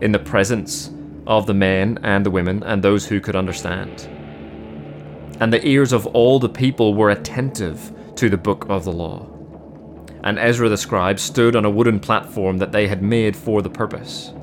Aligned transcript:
in 0.00 0.12
the 0.12 0.18
presence 0.18 0.90
of 1.26 1.46
the 1.46 1.54
men 1.54 1.98
and 2.02 2.24
the 2.24 2.30
women 2.30 2.62
and 2.62 2.82
those 2.82 3.06
who 3.06 3.20
could 3.20 3.36
understand. 3.36 4.08
And 5.40 5.52
the 5.52 5.66
ears 5.66 5.92
of 5.92 6.06
all 6.08 6.38
the 6.38 6.48
people 6.48 6.94
were 6.94 7.10
attentive 7.10 7.92
to 8.16 8.28
the 8.28 8.36
book 8.36 8.66
of 8.68 8.84
the 8.84 8.92
law. 8.92 9.26
And 10.22 10.38
Ezra 10.38 10.68
the 10.68 10.76
scribe 10.76 11.18
stood 11.18 11.56
on 11.56 11.64
a 11.64 11.70
wooden 11.70 11.98
platform 11.98 12.58
that 12.58 12.72
they 12.72 12.88
had 12.88 13.02
made 13.02 13.36
for 13.36 13.62
the 13.62 13.70
purpose. 13.70 14.34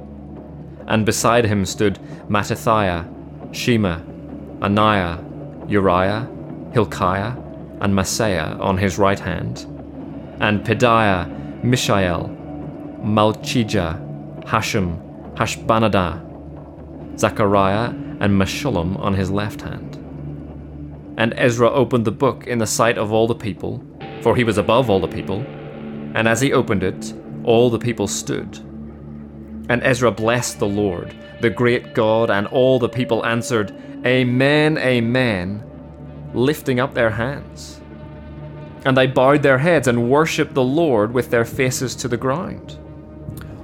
And 0.87 1.05
beside 1.05 1.45
him 1.45 1.65
stood 1.65 1.99
Mattithiah, 2.29 3.05
Shema, 3.53 3.99
Ananiah, 4.61 5.69
Uriah, 5.69 6.27
Hilkiah, 6.73 7.35
and 7.81 7.93
Maaseiah 7.93 8.59
on 8.59 8.77
his 8.77 8.97
right 8.97 9.19
hand, 9.19 9.59
and 10.39 10.65
Pedaiah, 10.65 11.63
Mishael, 11.63 12.29
Malchijah, 13.03 14.43
Hashum, 14.45 15.06
Hashbaddanah, 15.37 17.19
Zechariah, 17.19 17.89
and 18.19 18.33
Meshullam 18.33 18.97
on 18.99 19.13
his 19.13 19.29
left 19.29 19.61
hand. 19.61 19.95
And 21.17 21.35
Ezra 21.37 21.69
opened 21.69 22.05
the 22.05 22.11
book 22.11 22.47
in 22.47 22.57
the 22.57 22.65
sight 22.65 22.97
of 22.97 23.11
all 23.11 23.27
the 23.27 23.35
people, 23.35 23.83
for 24.21 24.35
he 24.35 24.43
was 24.43 24.57
above 24.57 24.89
all 24.89 24.99
the 24.99 25.07
people. 25.07 25.45
And 26.15 26.27
as 26.27 26.41
he 26.41 26.53
opened 26.53 26.81
it, 26.81 27.13
all 27.43 27.69
the 27.69 27.77
people 27.77 28.07
stood. 28.07 28.57
And 29.69 29.83
Ezra 29.83 30.09
blessed 30.09 30.57
the 30.57 30.67
Lord, 30.67 31.15
the 31.41 31.51
great 31.51 31.93
God, 31.93 32.31
and 32.31 32.47
all 32.47 32.79
the 32.79 32.89
people 32.89 33.23
answered, 33.23 33.75
Amen, 34.07 34.79
Amen, 34.79 35.63
lifting 36.33 36.79
up 36.79 36.95
their 36.95 37.11
hands. 37.11 37.79
And 38.85 38.97
they 38.97 39.05
bowed 39.05 39.43
their 39.43 39.59
heads 39.59 39.87
and 39.87 40.09
worshipped 40.09 40.55
the 40.55 40.63
Lord 40.63 41.13
with 41.13 41.29
their 41.29 41.45
faces 41.45 41.95
to 41.97 42.07
the 42.07 42.17
ground. 42.17 42.79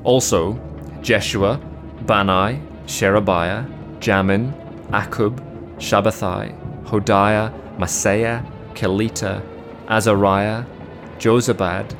Also, 0.04 0.60
Jeshua, 1.04 1.60
Bani, 2.06 2.62
Sherebiah, 2.86 3.66
Jamin, 4.00 4.54
Akkub, 4.90 5.38
Shabbethai, 5.76 6.56
Hodiah, 6.86 7.52
Maaseiah, 7.78 8.50
Kelita, 8.74 9.44
Azariah, 9.88 10.64
Jozabad, 11.20 11.94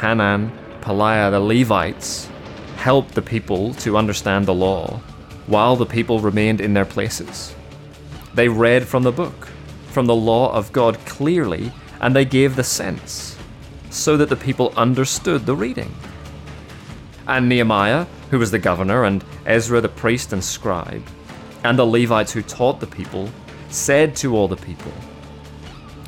Hanan, 0.00 0.52
Pelaiah 0.82 1.30
the 1.30 1.40
Levites 1.40 2.28
helped 2.76 3.14
the 3.14 3.22
people 3.22 3.72
to 3.74 3.96
understand 3.96 4.44
the 4.44 4.54
law 4.54 5.00
while 5.46 5.76
the 5.76 5.86
people 5.86 6.18
remained 6.18 6.60
in 6.60 6.74
their 6.74 6.84
places. 6.84 7.54
They 8.34 8.48
read 8.48 8.86
from 8.86 9.02
the 9.02 9.12
book, 9.12 9.48
from 9.86 10.06
the 10.06 10.14
law 10.14 10.52
of 10.52 10.72
God 10.72 10.98
clearly, 11.06 11.72
and 12.00 12.14
they 12.14 12.24
gave 12.24 12.56
the 12.56 12.64
sense, 12.64 13.36
so 13.90 14.16
that 14.16 14.28
the 14.28 14.36
people 14.36 14.72
understood 14.76 15.46
the 15.46 15.56
reading. 15.56 15.94
And 17.26 17.48
Nehemiah, 17.48 18.06
who 18.30 18.38
was 18.38 18.50
the 18.50 18.58
governor, 18.58 19.04
and 19.04 19.24
Ezra 19.46 19.80
the 19.80 19.88
priest 19.88 20.32
and 20.32 20.42
scribe, 20.42 21.02
and 21.64 21.78
the 21.78 21.86
Levites 21.86 22.32
who 22.32 22.42
taught 22.42 22.80
the 22.80 22.86
people, 22.86 23.28
said 23.68 24.16
to 24.16 24.36
all 24.36 24.48
the 24.48 24.56
people, 24.56 24.92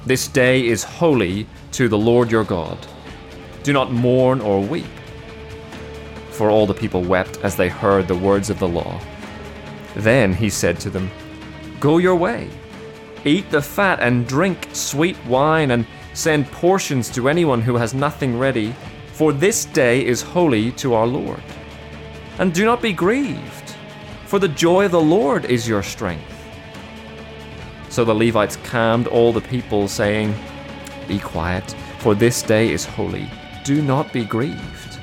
This 0.06 0.28
day 0.28 0.66
is 0.66 0.84
holy 0.84 1.46
to 1.72 1.88
the 1.88 1.98
Lord 1.98 2.30
your 2.30 2.44
God. 2.44 2.78
Do 3.62 3.72
not 3.72 3.92
mourn 3.92 4.40
or 4.40 4.60
weep. 4.60 4.84
For 6.30 6.50
all 6.50 6.66
the 6.66 6.74
people 6.74 7.02
wept 7.02 7.38
as 7.42 7.56
they 7.56 7.68
heard 7.68 8.08
the 8.08 8.16
words 8.16 8.50
of 8.50 8.58
the 8.58 8.68
law. 8.68 9.00
Then 9.94 10.34
he 10.34 10.50
said 10.50 10.80
to 10.80 10.90
them, 10.90 11.10
Go 11.78 11.98
your 11.98 12.16
way, 12.16 12.50
eat 13.24 13.50
the 13.50 13.62
fat 13.62 14.00
and 14.00 14.26
drink 14.26 14.68
sweet 14.72 15.16
wine, 15.26 15.70
and 15.70 15.86
send 16.12 16.50
portions 16.50 17.08
to 17.10 17.28
anyone 17.28 17.62
who 17.62 17.76
has 17.76 17.94
nothing 17.94 18.38
ready, 18.38 18.74
for 19.14 19.32
this 19.32 19.64
day 19.64 20.04
is 20.04 20.22
holy 20.22 20.72
to 20.72 20.92
our 20.94 21.06
Lord. 21.06 21.42
And 22.40 22.52
do 22.52 22.64
not 22.64 22.82
be 22.82 22.92
grieved, 22.92 23.76
for 24.26 24.40
the 24.40 24.48
joy 24.48 24.86
of 24.86 24.90
the 24.90 25.00
Lord 25.00 25.44
is 25.44 25.68
your 25.68 25.84
strength. 25.84 26.34
So 27.90 28.04
the 28.04 28.12
Levites 28.12 28.56
calmed 28.64 29.06
all 29.06 29.32
the 29.32 29.40
people, 29.40 29.86
saying, 29.86 30.34
Be 31.06 31.20
quiet, 31.20 31.76
for 32.00 32.16
this 32.16 32.42
day 32.42 32.72
is 32.72 32.84
holy. 32.84 33.30
Do 33.62 33.82
not 33.82 34.12
be 34.12 34.24
grieved. 34.24 34.98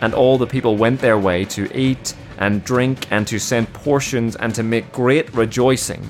And 0.00 0.14
all 0.14 0.38
the 0.38 0.46
people 0.46 0.78
went 0.78 0.98
their 0.98 1.18
way 1.18 1.44
to 1.44 1.70
eat 1.78 2.14
and 2.38 2.64
drink 2.64 3.06
and 3.12 3.26
to 3.26 3.38
send 3.38 3.70
portions 3.74 4.34
and 4.36 4.54
to 4.54 4.62
make 4.62 4.92
great 4.92 5.34
rejoicing, 5.34 6.08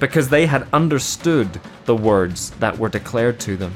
because 0.00 0.30
they 0.30 0.46
had 0.46 0.66
understood 0.72 1.60
the 1.84 1.96
words 1.96 2.52
that 2.52 2.78
were 2.78 2.88
declared 2.88 3.38
to 3.40 3.58
them. 3.58 3.74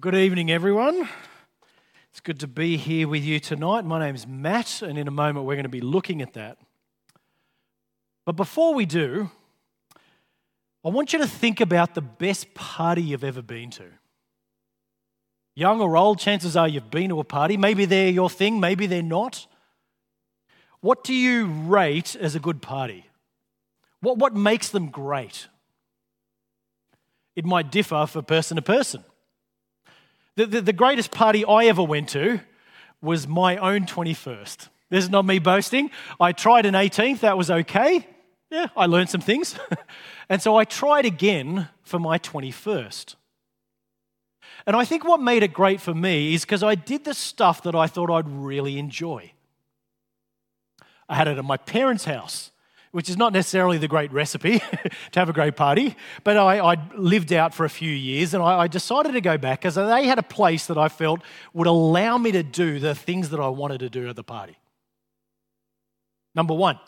Good 0.00 0.14
evening, 0.14 0.50
everyone. 0.50 1.06
It's 2.10 2.20
good 2.20 2.40
to 2.40 2.46
be 2.46 2.78
here 2.78 3.06
with 3.06 3.22
you 3.22 3.38
tonight. 3.38 3.84
My 3.84 3.98
name's 3.98 4.26
Matt, 4.26 4.80
and 4.80 4.96
in 4.96 5.06
a 5.06 5.10
moment 5.10 5.44
we're 5.44 5.56
going 5.56 5.64
to 5.64 5.68
be 5.68 5.82
looking 5.82 6.22
at 6.22 6.32
that. 6.32 6.56
But 8.24 8.32
before 8.32 8.72
we 8.72 8.86
do, 8.86 9.30
I 10.82 10.88
want 10.88 11.12
you 11.12 11.18
to 11.18 11.26
think 11.26 11.60
about 11.60 11.94
the 11.94 12.00
best 12.00 12.54
party 12.54 13.02
you've 13.02 13.24
ever 13.24 13.42
been 13.42 13.68
to. 13.72 13.84
Young 15.54 15.82
or 15.82 15.98
old, 15.98 16.18
chances 16.18 16.56
are 16.56 16.66
you've 16.66 16.90
been 16.90 17.10
to 17.10 17.20
a 17.20 17.24
party. 17.24 17.58
Maybe 17.58 17.84
they're 17.84 18.08
your 18.08 18.30
thing, 18.30 18.58
maybe 18.58 18.86
they're 18.86 19.02
not. 19.02 19.46
What 20.80 21.04
do 21.04 21.12
you 21.12 21.44
rate 21.44 22.16
as 22.16 22.34
a 22.34 22.40
good 22.40 22.62
party? 22.62 23.04
What, 24.00 24.16
what 24.16 24.34
makes 24.34 24.70
them 24.70 24.88
great? 24.88 25.48
It 27.36 27.44
might 27.44 27.70
differ 27.70 28.06
for 28.06 28.22
person 28.22 28.56
to 28.56 28.62
person. 28.62 29.04
The, 30.36 30.46
the, 30.46 30.60
the, 30.60 30.72
greatest 30.72 31.10
party 31.10 31.44
I 31.44 31.64
ever 31.66 31.82
went 31.82 32.08
to 32.10 32.40
was 33.02 33.26
my 33.26 33.56
own 33.56 33.84
21st. 33.84 34.68
This 34.88 35.04
is 35.04 35.10
not 35.10 35.24
me 35.24 35.38
boasting. 35.38 35.90
I 36.18 36.32
tried 36.32 36.66
an 36.66 36.74
18th, 36.74 37.20
that 37.20 37.36
was 37.36 37.50
okay. 37.50 38.06
Yeah, 38.50 38.68
I 38.76 38.86
learned 38.86 39.10
some 39.10 39.20
things. 39.20 39.58
and 40.28 40.42
so 40.42 40.56
I 40.56 40.64
tried 40.64 41.04
again 41.04 41.68
for 41.82 41.98
my 41.98 42.18
21st. 42.18 43.14
And 44.66 44.76
I 44.76 44.84
think 44.84 45.04
what 45.04 45.20
made 45.20 45.42
it 45.42 45.52
great 45.52 45.80
for 45.80 45.94
me 45.94 46.34
is 46.34 46.44
because 46.44 46.62
I 46.62 46.74
did 46.74 47.04
the 47.04 47.14
stuff 47.14 47.62
that 47.62 47.74
I 47.74 47.86
thought 47.86 48.10
I'd 48.10 48.28
really 48.28 48.78
enjoy. 48.78 49.32
I 51.08 51.16
had 51.16 51.28
it 51.28 51.38
at 51.38 51.44
my 51.44 51.56
parents' 51.56 52.04
house 52.04 52.49
which 52.92 53.08
is 53.08 53.16
not 53.16 53.32
necessarily 53.32 53.78
the 53.78 53.88
great 53.88 54.12
recipe 54.12 54.58
to 55.12 55.20
have 55.20 55.28
a 55.28 55.32
great 55.32 55.56
party, 55.56 55.96
but 56.24 56.36
I, 56.36 56.72
I 56.72 56.76
lived 56.96 57.32
out 57.32 57.54
for 57.54 57.64
a 57.64 57.70
few 57.70 57.90
years 57.90 58.34
and 58.34 58.42
I, 58.42 58.60
I 58.60 58.68
decided 58.68 59.12
to 59.12 59.20
go 59.20 59.38
back 59.38 59.60
because 59.60 59.76
they 59.76 60.06
had 60.06 60.18
a 60.18 60.24
place 60.24 60.66
that 60.66 60.76
I 60.76 60.88
felt 60.88 61.20
would 61.52 61.66
allow 61.66 62.18
me 62.18 62.32
to 62.32 62.42
do 62.42 62.78
the 62.78 62.94
things 62.94 63.30
that 63.30 63.40
I 63.40 63.48
wanted 63.48 63.78
to 63.80 63.90
do 63.90 64.08
at 64.08 64.16
the 64.16 64.24
party. 64.24 64.58
Number 66.34 66.54
one, 66.54 66.78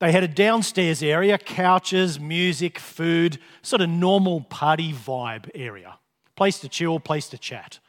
they 0.00 0.12
had 0.12 0.22
a 0.22 0.28
downstairs 0.28 1.02
area, 1.02 1.36
couches, 1.36 2.18
music, 2.18 2.78
food, 2.78 3.38
sort 3.60 3.82
of 3.82 3.90
normal 3.90 4.40
party 4.42 4.94
vibe 4.94 5.50
area. 5.54 5.98
Place 6.36 6.58
to 6.60 6.70
chill, 6.70 6.98
place 6.98 7.28
to 7.28 7.38
chat. 7.38 7.80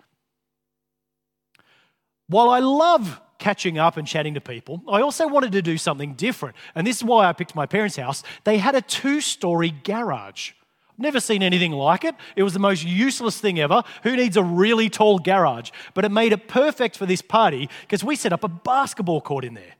While 2.31 2.49
I 2.49 2.59
love 2.59 3.21
catching 3.41 3.77
up 3.79 3.97
and 3.97 4.07
chatting 4.07 4.35
to 4.35 4.41
people. 4.41 4.81
I 4.87 5.01
also 5.01 5.27
wanted 5.27 5.51
to 5.53 5.61
do 5.61 5.77
something 5.77 6.13
different. 6.13 6.55
And 6.75 6.85
this 6.87 6.97
is 6.97 7.03
why 7.03 7.25
I 7.25 7.33
picked 7.33 7.55
my 7.55 7.65
parents' 7.65 7.97
house. 7.97 8.23
They 8.43 8.59
had 8.59 8.75
a 8.75 8.81
two 8.81 9.19
story 9.19 9.73
garage. 9.83 10.51
Never 10.97 11.19
seen 11.19 11.41
anything 11.41 11.71
like 11.71 12.03
it. 12.05 12.13
It 12.35 12.43
was 12.43 12.53
the 12.53 12.59
most 12.59 12.83
useless 12.83 13.39
thing 13.39 13.59
ever. 13.59 13.81
Who 14.03 14.15
needs 14.15 14.37
a 14.37 14.43
really 14.43 14.89
tall 14.89 15.17
garage? 15.17 15.71
But 15.95 16.05
it 16.05 16.11
made 16.11 16.31
it 16.31 16.47
perfect 16.47 16.97
for 16.97 17.07
this 17.07 17.23
party 17.23 17.67
because 17.81 18.03
we 18.03 18.15
set 18.15 18.31
up 18.31 18.43
a 18.43 18.47
basketball 18.47 19.21
court 19.21 19.43
in 19.43 19.55
there. 19.55 19.73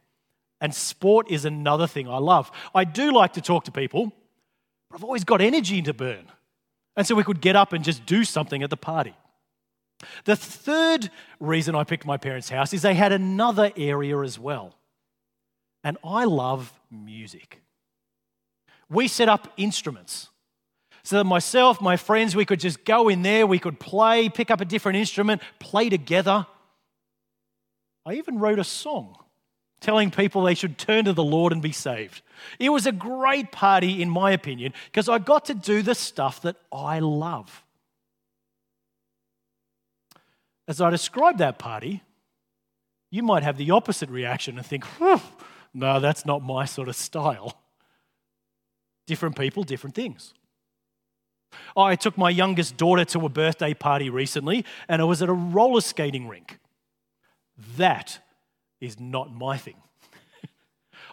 And 0.59 0.73
sport 0.73 1.29
is 1.29 1.45
another 1.45 1.85
thing 1.85 2.09
I 2.09 2.17
love. 2.17 2.51
I 2.73 2.83
do 2.83 3.11
like 3.11 3.33
to 3.33 3.41
talk 3.41 3.65
to 3.65 3.71
people, 3.71 4.11
but 4.89 4.97
I've 4.97 5.03
always 5.03 5.23
got 5.23 5.39
energy 5.39 5.83
to 5.83 5.93
burn. 5.93 6.25
And 6.97 7.05
so 7.05 7.13
we 7.13 7.23
could 7.23 7.41
get 7.41 7.55
up 7.55 7.73
and 7.73 7.83
just 7.83 8.05
do 8.07 8.23
something 8.23 8.63
at 8.63 8.71
the 8.71 8.77
party. 8.77 9.13
The 10.25 10.35
third 10.35 11.09
reason 11.39 11.75
I 11.75 11.83
picked 11.83 12.05
my 12.05 12.17
parents' 12.17 12.49
house 12.49 12.73
is 12.73 12.81
they 12.81 12.93
had 12.93 13.11
another 13.11 13.71
area 13.75 14.19
as 14.19 14.39
well. 14.39 14.75
And 15.83 15.97
I 16.03 16.25
love 16.25 16.71
music. 16.89 17.61
We 18.89 19.07
set 19.07 19.29
up 19.29 19.51
instruments 19.57 20.29
so 21.03 21.17
that 21.17 21.23
myself, 21.23 21.81
my 21.81 21.97
friends, 21.97 22.35
we 22.35 22.45
could 22.45 22.59
just 22.59 22.83
go 22.85 23.09
in 23.09 23.21
there, 23.21 23.47
we 23.47 23.59
could 23.59 23.79
play, 23.79 24.29
pick 24.29 24.51
up 24.51 24.61
a 24.61 24.65
different 24.65 24.97
instrument, 24.97 25.41
play 25.59 25.89
together. 25.89 26.45
I 28.05 28.13
even 28.13 28.39
wrote 28.39 28.59
a 28.59 28.63
song 28.63 29.15
telling 29.79 30.11
people 30.11 30.43
they 30.43 30.53
should 30.53 30.77
turn 30.77 31.05
to 31.05 31.13
the 31.13 31.23
Lord 31.23 31.51
and 31.51 31.61
be 31.61 31.71
saved. 31.71 32.21
It 32.59 32.69
was 32.69 32.85
a 32.85 32.91
great 32.91 33.51
party, 33.51 34.01
in 34.01 34.09
my 34.09 34.31
opinion, 34.31 34.73
because 34.85 35.09
I 35.09 35.17
got 35.17 35.45
to 35.45 35.55
do 35.55 35.81
the 35.81 35.95
stuff 35.95 36.41
that 36.43 36.55
I 36.71 36.99
love. 36.99 37.60
As 40.71 40.79
I 40.79 40.89
describe 40.89 41.37
that 41.39 41.59
party, 41.59 42.01
you 43.09 43.23
might 43.23 43.43
have 43.43 43.57
the 43.57 43.71
opposite 43.71 44.09
reaction 44.09 44.57
and 44.57 44.65
think, 44.65 44.85
no, 45.73 45.99
that's 45.99 46.25
not 46.25 46.41
my 46.41 46.63
sort 46.63 46.87
of 46.87 46.95
style. 46.95 47.61
Different 49.05 49.37
people, 49.37 49.63
different 49.63 49.97
things. 49.97 50.33
I 51.75 51.97
took 51.97 52.17
my 52.17 52.29
youngest 52.29 52.77
daughter 52.77 53.03
to 53.03 53.25
a 53.25 53.27
birthday 53.27 53.73
party 53.73 54.09
recently, 54.09 54.63
and 54.87 55.01
it 55.01 55.05
was 55.05 55.21
at 55.21 55.27
a 55.27 55.33
roller 55.33 55.81
skating 55.81 56.29
rink. 56.29 56.57
That 57.75 58.19
is 58.79 58.97
not 58.97 59.29
my 59.29 59.57
thing. 59.57 59.75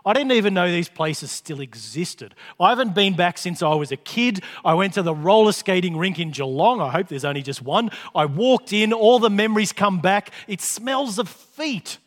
I 0.05 0.12
didn't 0.12 0.33
even 0.33 0.55
know 0.55 0.71
these 0.71 0.89
places 0.89 1.31
still 1.31 1.61
existed. 1.61 2.35
I 2.59 2.71
haven't 2.71 2.95
been 2.95 3.15
back 3.15 3.39
since 3.39 3.62
I 3.62 3.75
was 3.75 3.93
a 3.93 3.97
kid. 3.97 4.43
I 4.65 4.75
went 4.75 4.95
to 4.95 5.03
the 5.03 5.15
roller 5.15 5.53
skating 5.53 5.97
rink 5.97 6.19
in 6.19 6.31
Geelong. 6.31 6.81
I 6.81 6.91
hope 6.91 7.09
there's 7.09 7.25
only 7.25 7.43
just 7.43 7.62
one. 7.62 7.91
I 8.15 8.25
walked 8.25 8.73
in, 8.73 8.93
all 8.93 9.19
the 9.19 9.31
memories 9.31 9.73
come 9.73 10.00
back. 10.00 10.31
It 10.47 10.61
smells 10.61 11.19
of 11.19 11.29
feet. 11.29 11.99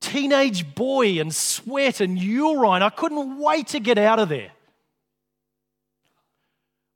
Teenage 0.00 0.74
boy 0.74 1.20
and 1.20 1.34
sweat 1.34 2.00
and 2.00 2.18
urine. 2.18 2.82
I 2.82 2.90
couldn't 2.90 3.38
wait 3.38 3.68
to 3.68 3.80
get 3.80 3.98
out 3.98 4.18
of 4.18 4.28
there. 4.28 4.52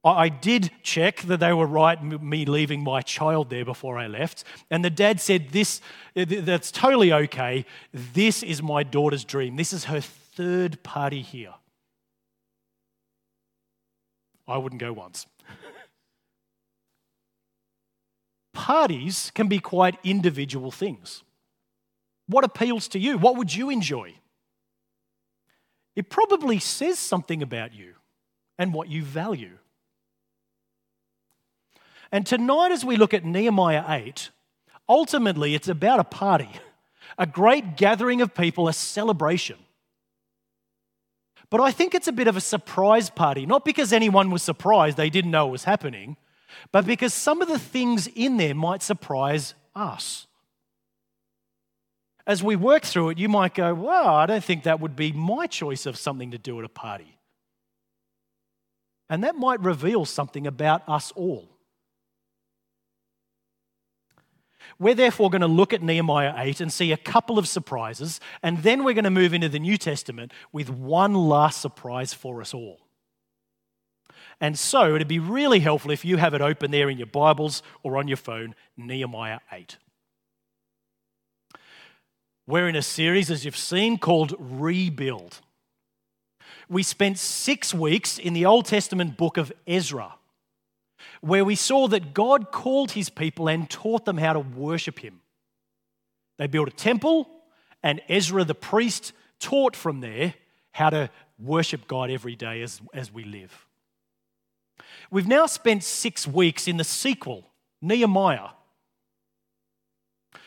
I 0.05 0.31
did 0.31 0.73
check 0.83 1.21
that 1.23 1.39
they 1.39 1.53
were 1.53 1.67
right, 1.67 2.03
me 2.03 2.45
leaving 2.45 2.83
my 2.83 3.03
child 3.03 3.51
there 3.51 3.65
before 3.65 3.99
I 3.99 4.09
left. 4.09 4.43
And 4.69 4.85
the 4.85 4.91
dad 4.91 5.21
said, 5.21 5.51
This, 5.51 5.81
that's 6.15 6.73
totally 6.73 7.13
okay. 7.13 7.65
This 7.93 8.43
is 8.43 8.61
my 8.61 8.83
daughter's 8.83 9.25
dream. 9.25 9.55
This 9.55 9.73
is 9.73 9.85
her 9.85 10.01
third 10.01 10.83
party 10.83 11.23
here. 11.23 11.55
I 14.49 14.59
wouldn't 14.59 14.81
go 14.81 14.93
once. 14.93 15.27
Parties 18.53 19.31
can 19.35 19.47
be 19.47 19.61
quite 19.61 20.01
individual 20.03 20.73
things. 20.73 21.23
What 22.27 22.45
appeals 22.45 22.89
to 22.89 22.99
you? 22.99 23.19
What 23.19 23.37
would 23.37 23.55
you 23.55 23.71
enjoy? 23.71 24.15
It 25.95 26.11
probably 26.11 26.59
says 26.59 26.99
something 26.99 27.41
about 27.41 27.73
you 27.73 27.95
and 28.59 28.75
what 28.75 28.89
you 28.89 29.05
value. 29.05 29.59
And 32.13 32.27
tonight, 32.27 32.71
as 32.71 32.85
we 32.85 32.97
look 32.97 33.15
at 33.15 33.25
Nehemiah 33.25 33.85
8, 33.89 34.31
ultimately 34.87 35.55
it's 35.55 35.69
about 35.69 35.99
a 35.99 36.05
party, 36.05 36.51
a 37.19 37.27
great 37.27 37.79
gathering 37.79 38.21
of 38.21 38.35
people, 38.35 38.69
a 38.69 38.75
celebration. 38.75 39.57
But 41.49 41.63
I 41.63 41.71
think 41.71 41.95
it's 41.95 42.09
a 42.09 42.13
bit 42.13 42.29
of 42.29 42.37
a 42.37 42.41
surprise 42.41 43.09
party, 43.09 43.47
not 43.47 43.65
because 43.65 43.93
anyone 43.93 44.31
was 44.31 44.43
surprised 44.43 44.97
they 44.99 45.11
didn't 45.11 45.31
know 45.31 45.49
it 45.49 45.53
was 45.53 45.65
happening, 45.65 46.17
but 46.71 46.85
because 46.85 47.15
some 47.15 47.41
of 47.41 47.49
the 47.49 47.59
things 47.59 48.07
in 48.07 48.37
there 48.37 48.55
might 48.55 48.83
surprise 48.83 49.55
us. 49.75 50.27
As 52.27 52.43
we 52.43 52.57
work 52.57 52.85
through 52.85 53.11
it, 53.11 53.19
you 53.19 53.29
might 53.29 53.55
go, 53.55 53.75
Well, 53.75 54.07
I 54.07 54.27
don't 54.27 54.45
think 54.45 54.63
that 54.63 54.81
would 54.81 54.95
be 54.95 55.13
my 55.13 55.47
choice 55.47 55.87
of 55.87 55.97
something 55.97 56.31
to 56.31 56.39
do 56.39 56.59
at 56.59 56.65
a 56.65 56.69
party. 56.69 57.19
And 59.11 59.25
that 59.25 59.35
might 59.35 59.61
reveal 59.61 60.05
something 60.05 60.47
about 60.47 60.83
us 60.89 61.11
all. 61.13 61.52
We're 64.79 64.95
therefore 64.95 65.31
going 65.31 65.43
to 65.43 65.47
look 65.47 65.73
at 65.73 65.83
Nehemiah 65.83 66.35
8 66.37 66.61
and 66.61 66.73
see 66.73 66.93
a 66.93 66.97
couple 66.97 67.39
of 67.39 67.49
surprises, 67.49 68.21
and 68.43 68.59
then 68.59 68.85
we're 68.85 68.95
going 68.95 69.05
to 69.05 69.11
move 69.11 69.35
into 69.35 69.49
the 69.49 69.59
New 69.59 69.77
Testament 69.77 70.33
with 70.53 70.71
one 70.71 71.15
last 71.15 71.61
surprise 71.61 72.13
for 72.13 72.41
us 72.41 72.53
all. 72.55 72.81
And 74.41 74.59
so 74.59 74.95
it'd 74.95 75.07
be 75.07 75.21
really 75.21 75.61
helpful 75.61 75.93
if 75.93 76.05
you 76.05 76.17
have 76.17 76.35
it 76.35 76.41
open 76.41 76.71
there 76.71 76.91
in 76.91 76.99
your 76.99 77.07
Bibles 77.07 77.63
or 77.83 77.97
on 77.97 78.09
your 78.09 78.17
phone, 78.17 78.55
Nehemiah 78.77 79.39
8. 79.53 79.77
We're 82.47 82.69
in 82.69 82.75
a 82.75 82.83
series, 82.83 83.31
as 83.31 83.45
you've 83.45 83.57
seen, 83.57 83.99
called 83.99 84.35
Rebuild. 84.39 85.41
We 86.69 86.83
spent 86.83 87.19
six 87.19 87.73
weeks 87.73 88.19
in 88.19 88.33
the 88.33 88.47
Old 88.47 88.67
Testament 88.67 89.17
book 89.17 89.37
of 89.37 89.53
Ezra 89.67 90.15
where 91.23 91.45
we 91.45 91.55
saw 91.55 91.87
that 91.89 92.13
God 92.13 92.51
called 92.51 92.91
his 92.91 93.09
people 93.09 93.49
and 93.49 93.71
taught 93.71 94.05
them 94.05 94.19
how 94.19 94.33
to 94.33 94.41
worship 94.41 94.99
him. 94.99 95.21
They 96.37 96.49
built 96.49 96.69
a 96.69 96.73
temple, 96.73 97.31
and 97.83 98.03
Ezra 98.09 98.45
the 98.45 98.57
priest 98.57 99.13
taught 99.39 99.77
from 99.77 100.01
there 100.01 100.35
how 100.73 100.91
to 100.91 101.11
worship 101.39 101.87
God 101.87 102.11
every 102.11 102.35
day 102.35 102.61
as, 102.63 102.81
as 102.93 103.13
we 103.13 103.25
live. 103.25 103.67
We've 105.11 105.29
now 105.29 105.47
spent 105.47 105.85
six 105.85 106.27
weeks 106.27 106.67
in 106.67 106.77
the 106.77 106.85
sequel, 106.85 107.47
Nehemiah. 107.81 108.49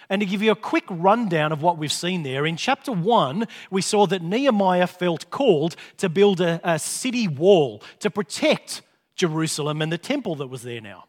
And 0.09 0.19
to 0.19 0.25
give 0.25 0.41
you 0.41 0.51
a 0.51 0.55
quick 0.55 0.85
rundown 0.89 1.53
of 1.53 1.61
what 1.61 1.77
we've 1.77 1.91
seen 1.91 2.23
there, 2.23 2.45
in 2.45 2.57
chapter 2.57 2.91
1, 2.91 3.47
we 3.71 3.81
saw 3.81 4.05
that 4.07 4.21
Nehemiah 4.21 4.87
felt 4.87 5.29
called 5.29 5.77
to 5.97 6.09
build 6.09 6.41
a, 6.41 6.59
a 6.63 6.79
city 6.79 7.29
wall 7.29 7.81
to 7.99 8.09
protect 8.09 8.81
Jerusalem 9.15 9.81
and 9.81 9.91
the 9.91 9.97
temple 9.97 10.35
that 10.35 10.47
was 10.47 10.63
there 10.63 10.81
now. 10.81 11.05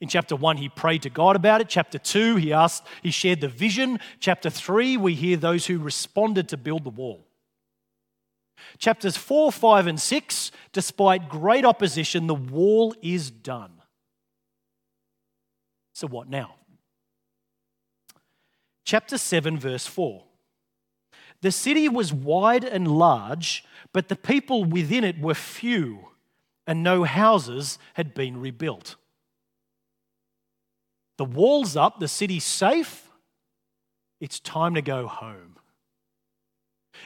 In 0.00 0.08
chapter 0.08 0.34
1, 0.34 0.56
he 0.56 0.68
prayed 0.68 1.02
to 1.02 1.10
God 1.10 1.36
about 1.36 1.60
it. 1.60 1.68
Chapter 1.68 1.96
2, 1.96 2.34
he 2.36 2.52
asked, 2.52 2.84
he 3.02 3.12
shared 3.12 3.40
the 3.40 3.48
vision. 3.48 4.00
Chapter 4.18 4.50
3, 4.50 4.96
we 4.96 5.14
hear 5.14 5.36
those 5.36 5.66
who 5.66 5.78
responded 5.78 6.48
to 6.48 6.56
build 6.56 6.82
the 6.82 6.90
wall. 6.90 7.24
Chapters 8.78 9.16
4, 9.16 9.52
5, 9.52 9.86
and 9.86 10.00
6, 10.00 10.50
despite 10.72 11.28
great 11.28 11.64
opposition, 11.64 12.26
the 12.26 12.34
wall 12.34 12.94
is 13.00 13.30
done. 13.30 13.70
So, 15.92 16.08
what 16.08 16.28
now? 16.28 16.54
Chapter 18.84 19.18
7, 19.18 19.58
verse 19.58 19.86
4. 19.86 20.24
The 21.42 21.52
city 21.52 21.88
was 21.88 22.12
wide 22.12 22.64
and 22.64 22.88
large, 22.88 23.64
but 23.92 24.08
the 24.08 24.16
people 24.16 24.64
within 24.64 25.04
it 25.04 25.20
were 25.20 25.34
few, 25.34 26.08
and 26.66 26.82
no 26.82 27.04
houses 27.04 27.78
had 27.94 28.14
been 28.14 28.40
rebuilt. 28.40 28.96
The 31.18 31.24
wall's 31.24 31.76
up, 31.76 32.00
the 32.00 32.08
city's 32.08 32.44
safe. 32.44 33.08
It's 34.20 34.40
time 34.40 34.74
to 34.74 34.82
go 34.82 35.06
home. 35.08 35.56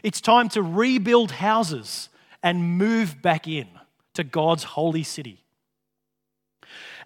It's 0.03 0.21
time 0.21 0.49
to 0.51 0.63
rebuild 0.63 1.33
houses 1.33 2.11
and 2.43 2.79
move 2.79 3.23
back 3.23 3.49
in 3.49 3.67
to 4.15 4.23
God's 4.23 4.65
holy 4.65 5.03
city. 5.03 5.45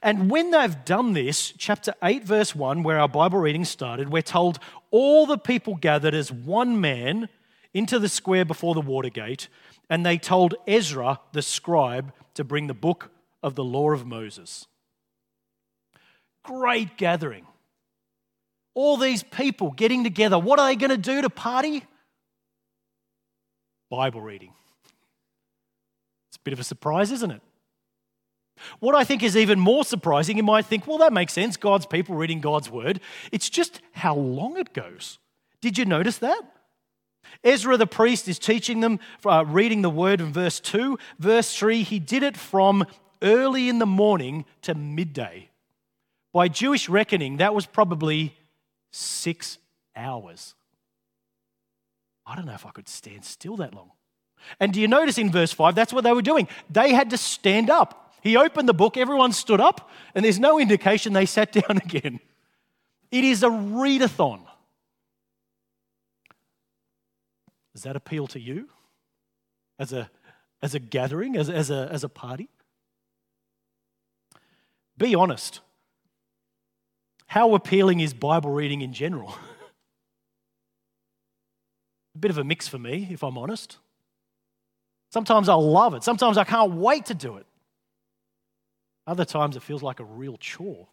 And 0.03 0.31
when 0.31 0.51
they've 0.51 0.85
done 0.85 1.13
this, 1.13 1.53
chapter 1.59 1.95
8, 2.03 2.25
verse 2.25 2.55
1, 2.55 2.83
where 2.83 2.99
our 2.99 3.09
Bible 3.09 3.39
reading 3.39 3.65
started, 3.65 4.09
we're 4.09 4.23
told 4.23 4.59
all 4.91 5.27
the 5.27 5.39
people 5.39 5.77
gathered 5.77 6.15
as 6.15 6.33
one 6.33 6.81
man 6.81 7.29
into 7.73 7.99
the 7.99 8.09
square 8.09 8.45
before 8.45 8.75
the 8.75 8.81
water 8.81 9.09
gate, 9.09 9.49
and 9.89 10.05
they 10.05 10.19
told 10.19 10.55
Ezra, 10.67 11.21
the 11.33 11.43
scribe, 11.43 12.13
to 12.35 12.45
bring 12.45 12.67
the 12.67 12.75
book 12.75 13.11
of 13.43 13.55
the 13.55 13.65
law 13.65 13.91
of 13.93 14.07
Moses. 14.07 14.67
Great 16.45 16.97
gathering. 16.97 17.47
All 18.75 18.97
these 18.97 19.23
people 19.23 19.71
getting 19.73 20.05
together. 20.05 20.39
What 20.39 20.59
are 20.59 20.69
they 20.69 20.77
going 20.77 20.91
to 20.91 20.97
do 20.97 21.23
to 21.23 21.31
party? 21.31 21.85
Bible 23.91 24.21
reading. 24.21 24.53
It's 26.29 26.37
a 26.37 26.41
bit 26.41 26.53
of 26.53 26.61
a 26.61 26.65
surprise, 26.65 27.11
isn't 27.11 27.31
it? 27.31 27.43
What 28.79 28.95
I 28.95 29.05
think 29.05 29.23
is 29.23 29.37
even 29.37 29.59
more 29.59 29.85
surprising, 29.85 30.37
you 30.37 30.43
might 30.43 30.67
think, 30.67 30.87
well, 30.87 30.99
that 30.99 31.13
makes 31.13 31.33
sense, 31.33 31.57
God's 31.57 31.87
people 31.87 32.15
reading 32.15 32.41
God's 32.41 32.71
word. 32.71 33.01
It's 33.33 33.49
just 33.49 33.81
how 33.93 34.15
long 34.15 34.57
it 34.57 34.73
goes. 34.73 35.19
Did 35.61 35.79
you 35.79 35.85
notice 35.85 36.19
that? 36.19 36.43
Ezra 37.45 37.77
the 37.77 37.87
priest 37.87 38.29
is 38.29 38.39
teaching 38.39 38.81
them, 38.81 38.99
uh, 39.25 39.45
reading 39.47 39.83
the 39.83 39.91
word 39.91 40.21
in 40.21 40.33
verse 40.33 40.61
2. 40.61 40.99
Verse 41.19 41.55
3, 41.57 41.83
he 41.83 41.99
did 41.99 42.23
it 42.23 42.37
from 42.37 42.85
early 43.23 43.69
in 43.69 43.79
the 43.79 43.87
morning 43.87 44.45
to 44.63 44.75
midday. 44.75 45.49
By 46.33 46.49
Jewish 46.49 46.89
reckoning, 46.89 47.39
that 47.39 47.55
was 47.55 47.67
probably 47.67 48.37
six 48.93 49.59
hours. 49.97 50.55
I 52.27 52.37
don't 52.37 52.47
know 52.47 52.55
if 52.55 52.67
I 52.67 52.71
could 52.71 52.89
stand 52.89 53.25
still 53.25 53.57
that 53.57 53.75
long. 53.75 53.91
And 54.59 54.73
do 54.73 54.81
you 54.81 54.89
notice 54.89 55.19
in 55.19 55.31
verse 55.31 55.53
5, 55.53 55.75
that's 55.75 55.93
what 55.93 56.05
they 56.05 56.13
were 56.13 56.23
doing? 56.23 56.49
They 56.71 56.93
had 56.93 57.11
to 57.11 57.19
stand 57.19 57.71
up. 57.71 58.10
He 58.23 58.37
opened 58.37 58.69
the 58.69 58.75
book, 58.75 58.97
everyone 58.97 59.33
stood 59.33 59.61
up, 59.61 59.91
and 60.15 60.25
there's 60.25 60.39
no 60.39 60.59
indication 60.59 61.13
they 61.13 61.27
sat 61.27 61.53
down 61.53 61.79
again. 61.79 62.21
It 63.11 63.25
is 63.25 63.43
a 63.43 63.49
readathon. 63.49 64.41
Does 67.75 67.83
that 67.85 67.97
appeal 67.97 68.27
to 68.29 68.41
you 68.41 68.69
as 69.79 69.93
a, 69.93 70.11
as 70.63 70.75
a 70.75 70.79
gathering, 70.79 71.37
as, 71.37 71.49
as, 71.49 71.71
a, 71.71 71.89
as 71.91 72.05
a 72.05 72.09
party? 72.09 72.49
Be 74.99 75.15
honest. 75.15 75.61
How 77.27 77.55
appealing 77.55 78.01
is 78.01 78.13
Bible 78.13 78.51
reading 78.51 78.83
in 78.83 78.93
general? 78.93 79.31
a 82.15 82.19
bit 82.19 82.31
of 82.31 82.39
a 82.39 82.45
mix 82.45 82.69
for 82.69 82.79
me, 82.79 83.09
if 83.11 83.23
I'm 83.23 83.39
honest. 83.39 83.79
Sometimes 85.11 85.49
I 85.49 85.55
love 85.55 85.95
it. 85.95 86.05
Sometimes 86.05 86.37
I 86.37 86.45
can't 86.45 86.73
wait 86.73 87.07
to 87.07 87.15
do 87.15 87.37
it. 87.37 87.47
Other 89.07 89.25
times 89.25 89.57
it 89.57 89.63
feels 89.63 89.83
like 89.83 90.01
a 90.01 90.05
real 90.05 90.37
chore. 90.37 90.89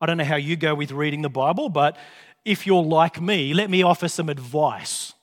I 0.00 0.06
don't 0.06 0.18
know 0.18 0.24
how 0.24 0.36
you 0.36 0.56
go 0.56 0.74
with 0.74 0.92
reading 0.92 1.22
the 1.22 1.30
Bible, 1.30 1.68
but 1.68 1.96
if 2.44 2.66
you're 2.66 2.82
like 2.82 3.20
me, 3.20 3.54
let 3.54 3.70
me 3.70 3.82
offer 3.82 4.08
some 4.08 4.28
advice. 4.28 5.14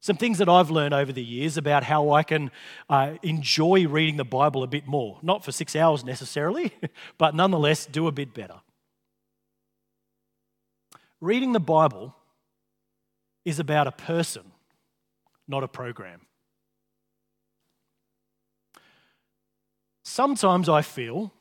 Some 0.00 0.16
things 0.16 0.38
that 0.38 0.48
I've 0.48 0.70
learned 0.70 0.94
over 0.94 1.12
the 1.12 1.22
years 1.22 1.56
about 1.56 1.84
how 1.84 2.10
I 2.10 2.22
can 2.22 2.50
uh, 2.88 3.14
enjoy 3.22 3.86
reading 3.86 4.16
the 4.16 4.24
Bible 4.24 4.62
a 4.62 4.66
bit 4.66 4.86
more. 4.86 5.18
Not 5.22 5.44
for 5.44 5.52
six 5.52 5.76
hours 5.76 6.04
necessarily, 6.04 6.72
but 7.18 7.34
nonetheless 7.34 7.86
do 7.86 8.06
a 8.08 8.12
bit 8.12 8.32
better. 8.32 8.60
Reading 11.20 11.52
the 11.52 11.60
Bible 11.60 12.14
is 13.44 13.58
about 13.58 13.86
a 13.86 13.92
person, 13.92 14.52
not 15.46 15.62
a 15.62 15.68
program. 15.68 16.22
Sometimes 20.10 20.68
I 20.68 20.82
feel 20.82 21.32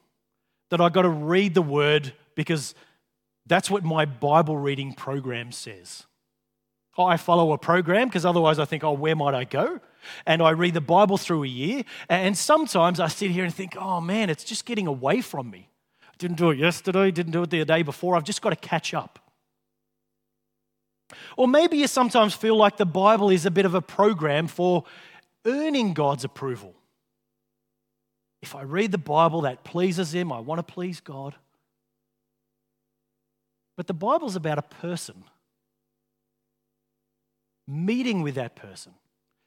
that 0.69 0.79
I've 0.79 0.93
got 0.93 1.01
to 1.01 1.09
read 1.09 1.55
the 1.55 1.61
word 1.61 2.13
because 2.35 2.75
that's 3.47 3.67
what 3.67 3.83
my 3.83 4.05
Bible 4.05 4.57
reading 4.57 4.93
program 4.93 5.51
says. 5.51 6.05
I 6.95 7.17
follow 7.17 7.53
a 7.53 7.57
program 7.57 8.09
because 8.09 8.25
otherwise 8.25 8.59
I 8.59 8.65
think, 8.65 8.83
oh, 8.83 8.91
where 8.91 9.15
might 9.15 9.33
I 9.33 9.45
go? 9.45 9.79
And 10.27 10.41
I 10.41 10.51
read 10.51 10.75
the 10.75 10.81
Bible 10.81 11.17
through 11.17 11.45
a 11.45 11.47
year. 11.47 11.83
And 12.09 12.37
sometimes 12.37 12.99
I 12.99 13.07
sit 13.07 13.31
here 13.31 13.43
and 13.43 13.53
think, 13.53 13.75
oh 13.75 14.01
man, 14.01 14.29
it's 14.29 14.43
just 14.43 14.65
getting 14.65 14.85
away 14.85 15.21
from 15.21 15.49
me. 15.49 15.69
I 16.03 16.13
didn't 16.19 16.37
do 16.37 16.51
it 16.51 16.59
yesterday, 16.59 17.09
didn't 17.09 17.31
do 17.31 17.43
it 17.43 17.49
the 17.49 17.65
day 17.65 17.81
before. 17.81 18.15
I've 18.15 18.23
just 18.23 18.41
got 18.41 18.51
to 18.51 18.55
catch 18.55 18.93
up. 18.93 19.17
Or 21.37 21.47
maybe 21.47 21.77
you 21.77 21.87
sometimes 21.87 22.35
feel 22.35 22.55
like 22.55 22.77
the 22.77 22.85
Bible 22.85 23.31
is 23.31 23.47
a 23.47 23.51
bit 23.51 23.65
of 23.65 23.73
a 23.73 23.81
program 23.81 24.47
for 24.47 24.83
earning 25.45 25.93
God's 25.93 26.23
approval. 26.23 26.75
If 28.41 28.55
I 28.55 28.61
read 28.61 28.91
the 28.91 28.97
Bible, 28.97 29.41
that 29.41 29.63
pleases 29.63 30.13
Him. 30.13 30.31
I 30.31 30.39
want 30.39 30.59
to 30.59 30.73
please 30.73 30.99
God. 30.99 31.35
But 33.75 33.87
the 33.87 33.93
Bible's 33.93 34.35
about 34.35 34.57
a 34.57 34.63
person, 34.63 35.23
meeting 37.67 38.21
with 38.21 38.35
that 38.35 38.55
person, 38.55 38.93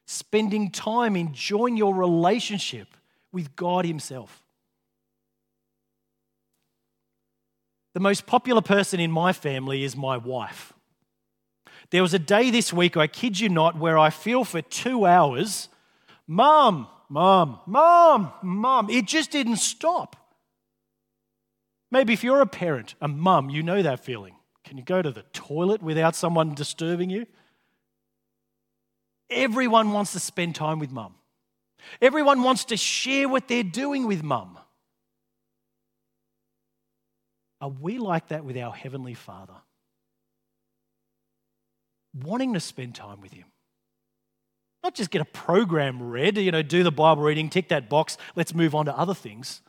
spending 0.07 0.71
time 0.71 1.17
enjoying 1.17 1.77
your 1.77 1.95
relationship 1.95 2.89
with 3.33 3.55
God 3.57 3.85
Himself. 3.85 4.43
The 7.95 8.01
most 8.01 8.27
popular 8.27 8.63
person 8.63 9.01
in 9.01 9.11
my 9.11 9.33
family 9.33 9.85
is 9.85 9.97
my 9.97 10.17
wife. 10.17 10.73
There 11.91 12.01
was 12.01 12.15
a 12.15 12.19
day 12.19 12.51
this 12.51 12.73
week, 12.73 12.97
I 12.97 13.07
kid 13.07 13.39
you 13.39 13.51
not, 13.51 13.79
where 13.79 13.99
I 13.99 14.09
feel 14.09 14.45
for 14.45 14.63
two 14.63 15.05
hours, 15.05 15.69
Mom, 16.27 16.89
Mom, 17.13 17.61
Mom, 17.67 18.33
Mom. 18.43 18.89
It 18.89 19.05
just 19.05 19.31
didn't 19.31 19.59
stop. 19.59 20.17
Maybe 21.91 22.15
if 22.15 22.25
you're 22.25 22.41
a 22.41 22.47
parent, 22.47 22.95
a 23.03 23.09
mum, 23.09 23.51
you 23.51 23.63
know 23.63 23.83
that 23.83 24.03
feeling. 24.03 24.35
Can 24.65 24.79
you 24.79 24.83
go 24.83 25.03
to 25.03 25.11
the 25.11 25.25
toilet 25.35 25.83
without 25.83 26.17
someone 26.17 26.55
disturbing 26.55 27.11
you? 27.11 27.27
Everyone 29.29 29.93
wants 29.93 30.13
to 30.13 30.21
spend 30.21 30.55
time 30.55 30.79
with 30.79 30.91
mum. 30.91 31.17
Everyone 32.01 32.43
wants 32.43 32.65
to 32.67 32.79
share 32.79 33.29
what 33.29 33.47
they're 33.47 33.63
doing 33.63 34.07
with 34.07 34.23
mum. 34.23 34.59
Are 37.61 37.69
we 37.69 37.99
like 37.99 38.29
that 38.29 38.43
with 38.43 38.57
our 38.57 38.73
Heavenly 38.73 39.15
Father? 39.15 39.57
Wanting 42.15 42.55
to 42.55 42.61
spend 42.61 42.95
time 42.95 43.21
with 43.21 43.35
Him. 43.35 43.52
Not 44.83 44.95
just 44.95 45.11
get 45.11 45.23
a 45.23 45.27
program 45.27 46.03
read, 46.03 46.37
you 46.37 46.51
know, 46.51 46.63
do 46.63 46.83
the 46.83 46.91
Bible 46.91 47.23
reading, 47.23 47.49
tick 47.49 47.69
that 47.69 47.89
box, 47.89 48.19
let's 48.35 48.55
move 48.55 48.75
on 48.75 48.87
to 48.87 48.99
other 48.99 49.15
things. 49.15 49.61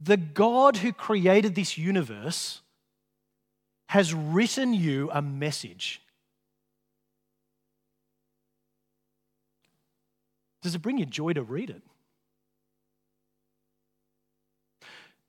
The 0.00 0.16
God 0.16 0.78
who 0.78 0.92
created 0.92 1.54
this 1.54 1.78
universe 1.78 2.60
has 3.88 4.12
written 4.12 4.74
you 4.74 5.10
a 5.12 5.22
message. 5.22 6.02
Does 10.62 10.74
it 10.74 10.82
bring 10.82 10.98
you 10.98 11.06
joy 11.06 11.32
to 11.34 11.42
read 11.42 11.70
it? 11.70 11.82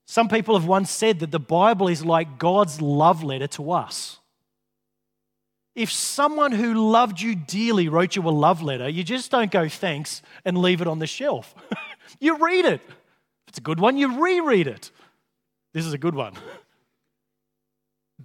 Some 0.06 0.28
people 0.28 0.58
have 0.58 0.66
once 0.66 0.90
said 0.90 1.18
that 1.18 1.30
the 1.30 1.40
Bible 1.40 1.88
is 1.88 2.04
like 2.04 2.38
God's 2.38 2.80
love 2.80 3.22
letter 3.22 3.46
to 3.48 3.72
us. 3.72 4.18
If 5.76 5.92
someone 5.92 6.52
who 6.52 6.90
loved 6.90 7.20
you 7.20 7.34
dearly 7.34 7.90
wrote 7.90 8.16
you 8.16 8.26
a 8.26 8.30
love 8.30 8.62
letter, 8.62 8.88
you 8.88 9.04
just 9.04 9.30
don't 9.30 9.50
go 9.50 9.68
thanks 9.68 10.22
and 10.42 10.56
leave 10.56 10.80
it 10.80 10.86
on 10.86 10.98
the 11.00 11.06
shelf. 11.06 11.54
you 12.18 12.38
read 12.38 12.64
it. 12.64 12.80
If 12.80 13.48
it's 13.48 13.58
a 13.58 13.60
good 13.60 13.78
one, 13.78 13.98
you 13.98 14.24
reread 14.24 14.66
it. 14.66 14.90
This 15.74 15.84
is 15.84 15.92
a 15.92 15.98
good 15.98 16.14
one. 16.14 16.32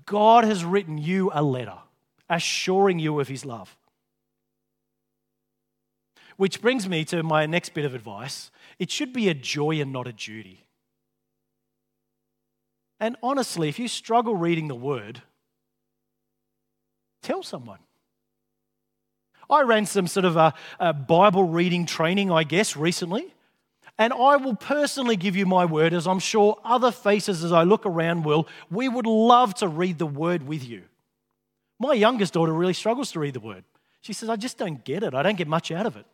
God 0.05 0.45
has 0.45 0.63
written 0.63 0.97
you 0.97 1.29
a 1.33 1.43
letter 1.43 1.77
assuring 2.29 2.99
you 2.99 3.19
of 3.19 3.27
his 3.27 3.43
love. 3.43 3.75
Which 6.37 6.61
brings 6.61 6.87
me 6.87 7.03
to 7.05 7.21
my 7.21 7.45
next 7.45 7.73
bit 7.73 7.83
of 7.83 7.93
advice. 7.93 8.49
It 8.79 8.89
should 8.89 9.11
be 9.11 9.27
a 9.27 9.33
joy 9.33 9.81
and 9.81 9.91
not 9.91 10.07
a 10.07 10.13
duty. 10.13 10.65
And 12.97 13.17
honestly, 13.21 13.67
if 13.67 13.77
you 13.77 13.89
struggle 13.89 14.37
reading 14.37 14.69
the 14.69 14.75
word, 14.75 15.21
Tell 17.21 17.43
someone. 17.43 17.79
I 19.49 19.61
ran 19.63 19.85
some 19.85 20.07
sort 20.07 20.25
of 20.25 20.37
a, 20.37 20.53
a, 20.79 20.93
Bible 20.93 21.43
reading 21.43 21.85
training, 21.85 22.31
I 22.31 22.43
guess, 22.43 22.77
recently. 22.77 23.33
And 23.97 24.13
I 24.13 24.37
will 24.37 24.55
personally 24.55 25.17
give 25.17 25.35
you 25.35 25.45
my 25.45 25.65
word, 25.65 25.93
as 25.93 26.07
I'm 26.07 26.19
sure 26.19 26.57
other 26.63 26.91
faces 26.91 27.43
as 27.43 27.51
I 27.51 27.63
look 27.63 27.85
around 27.85 28.23
will. 28.23 28.47
We 28.71 28.87
would 28.87 29.05
love 29.05 29.53
to 29.55 29.67
read 29.67 29.99
the 29.99 30.07
word 30.07 30.47
with 30.47 30.67
you. 30.67 30.83
My 31.79 31.93
youngest 31.93 32.33
daughter 32.33 32.53
really 32.53 32.73
struggles 32.73 33.11
to 33.11 33.19
read 33.19 33.33
the 33.33 33.39
word. 33.39 33.63
She 34.01 34.13
says, 34.13 34.29
I 34.29 34.37
just 34.37 34.57
don't 34.57 34.83
get 34.83 35.03
it. 35.03 35.13
I 35.13 35.21
don't 35.21 35.37
get 35.37 35.47
much 35.47 35.71
out 35.71 35.85
of 35.85 35.97
it. 35.97 36.05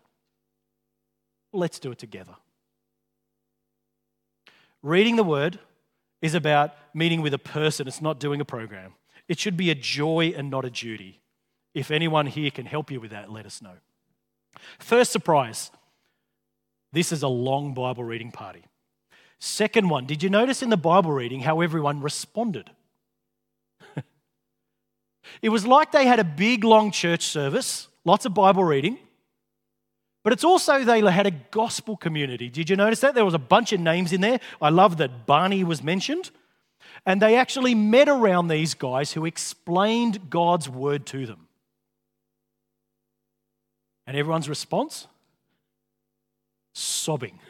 Let's 1.53 1.79
do 1.79 1.91
it 1.91 1.99
together. 1.99 2.35
Reading 4.81 5.15
the 5.15 5.23
word 5.23 5.59
is 6.21 6.33
about 6.33 6.73
meeting 6.93 7.21
with 7.21 7.33
a 7.33 7.39
person, 7.39 7.87
it's 7.87 8.01
not 8.01 8.19
doing 8.19 8.41
a 8.41 8.45
program. 8.45 8.93
It 9.27 9.39
should 9.39 9.57
be 9.57 9.69
a 9.69 9.75
joy 9.75 10.33
and 10.35 10.49
not 10.49 10.65
a 10.65 10.69
duty. 10.69 11.21
If 11.73 11.91
anyone 11.91 12.27
here 12.27 12.49
can 12.49 12.65
help 12.65 12.89
you 12.91 12.99
with 12.99 13.11
that, 13.11 13.31
let 13.31 13.45
us 13.45 13.61
know. 13.61 13.75
First 14.79 15.11
surprise 15.11 15.71
this 16.93 17.11
is 17.11 17.21
a 17.21 17.27
long 17.27 17.73
Bible 17.73 18.03
reading 18.03 18.31
party. 18.31 18.63
Second 19.39 19.89
one, 19.89 20.05
did 20.05 20.23
you 20.23 20.29
notice 20.29 20.63
in 20.63 20.69
the 20.69 20.77
Bible 20.77 21.11
reading 21.11 21.41
how 21.41 21.61
everyone 21.61 22.01
responded? 22.01 22.71
it 25.41 25.49
was 25.49 25.67
like 25.67 25.91
they 25.91 26.07
had 26.07 26.19
a 26.19 26.23
big, 26.23 26.63
long 26.63 26.91
church 26.91 27.23
service, 27.23 27.87
lots 28.03 28.25
of 28.25 28.33
Bible 28.33 28.63
reading, 28.63 28.97
but 30.23 30.33
it's 30.33 30.43
also 30.43 30.83
they 30.83 31.01
had 31.01 31.27
a 31.27 31.31
gospel 31.31 31.95
community. 31.95 32.49
Did 32.49 32.69
you 32.69 32.75
notice 32.75 33.01
that? 33.01 33.13
There 33.13 33.25
was 33.25 33.33
a 33.33 33.39
bunch 33.39 33.73
of 33.73 33.79
names 33.79 34.11
in 34.11 34.21
there. 34.21 34.39
I 34.61 34.69
love 34.69 34.97
that 34.97 35.25
Barney 35.25 35.63
was 35.63 35.83
mentioned. 35.83 36.31
And 37.05 37.21
they 37.21 37.35
actually 37.35 37.75
met 37.75 38.09
around 38.09 38.47
these 38.47 38.73
guys 38.73 39.13
who 39.13 39.25
explained 39.25 40.29
God's 40.29 40.67
word 40.67 41.05
to 41.07 41.25
them. 41.25 41.47
And 44.05 44.15
everyone's 44.15 44.49
response? 44.49 45.07
Sobbing. 46.73 47.39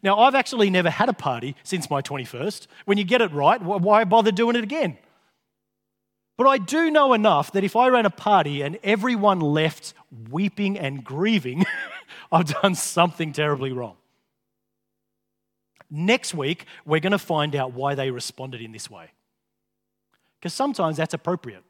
Now, 0.00 0.20
I've 0.20 0.36
actually 0.36 0.70
never 0.70 0.90
had 0.90 1.08
a 1.08 1.12
party 1.12 1.56
since 1.64 1.90
my 1.90 2.02
21st. 2.02 2.68
When 2.84 2.98
you 2.98 3.04
get 3.04 3.20
it 3.20 3.32
right, 3.32 3.60
why 3.60 4.04
bother 4.04 4.30
doing 4.30 4.54
it 4.54 4.62
again? 4.62 4.96
But 6.36 6.46
I 6.46 6.58
do 6.58 6.88
know 6.88 7.14
enough 7.14 7.50
that 7.52 7.64
if 7.64 7.74
I 7.74 7.88
ran 7.88 8.06
a 8.06 8.10
party 8.10 8.62
and 8.62 8.78
everyone 8.84 9.40
left 9.40 9.92
weeping 10.30 10.78
and 10.78 11.02
grieving, 11.02 11.66
I've 12.32 12.46
done 12.62 12.76
something 12.76 13.32
terribly 13.32 13.72
wrong. 13.72 13.96
Next 15.90 16.34
week, 16.34 16.66
we're 16.84 17.00
going 17.00 17.12
to 17.12 17.18
find 17.18 17.56
out 17.56 17.72
why 17.72 17.94
they 17.94 18.10
responded 18.10 18.60
in 18.60 18.72
this 18.72 18.90
way. 18.90 19.10
Because 20.38 20.54
sometimes 20.54 20.96
that's 20.96 21.14
appropriate. 21.14 21.64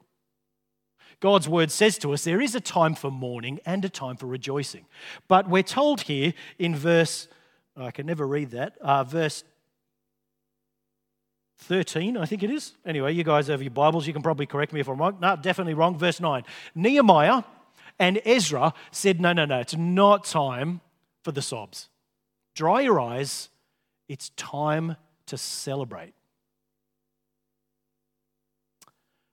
God's 1.19 1.49
word 1.49 1.71
says 1.71 1.97
to 1.99 2.13
us 2.13 2.23
there 2.23 2.41
is 2.41 2.55
a 2.55 2.61
time 2.61 2.95
for 2.95 3.11
mourning 3.11 3.59
and 3.65 3.83
a 3.83 3.89
time 3.89 4.15
for 4.15 4.27
rejoicing. 4.27 4.85
But 5.27 5.49
we're 5.49 5.63
told 5.63 6.01
here 6.01 6.33
in 6.57 6.75
verse, 6.75 7.27
I 7.75 7.91
can 7.91 8.05
never 8.05 8.25
read 8.25 8.51
that, 8.51 8.77
uh, 8.79 9.03
verse 9.03 9.43
13, 11.59 12.15
I 12.15 12.25
think 12.25 12.41
it 12.41 12.49
is. 12.49 12.73
Anyway, 12.85 13.13
you 13.13 13.23
guys 13.23 13.47
have 13.47 13.61
your 13.61 13.71
Bibles, 13.71 14.07
you 14.07 14.13
can 14.13 14.21
probably 14.21 14.45
correct 14.45 14.71
me 14.71 14.79
if 14.79 14.87
I'm 14.87 14.97
wrong. 14.97 15.17
No, 15.19 15.35
definitely 15.35 15.73
wrong. 15.73 15.97
Verse 15.97 16.21
9. 16.21 16.43
Nehemiah 16.73 17.43
and 17.99 18.21
Ezra 18.25 18.73
said, 18.91 19.19
No, 19.19 19.33
no, 19.33 19.45
no, 19.45 19.59
it's 19.59 19.75
not 19.75 20.23
time 20.23 20.79
for 21.23 21.33
the 21.33 21.41
sobs. 21.41 21.89
Dry 22.55 22.81
your 22.81 22.99
eyes, 22.99 23.49
it's 24.09 24.29
time 24.31 24.97
to 25.27 25.37
celebrate. 25.37 26.13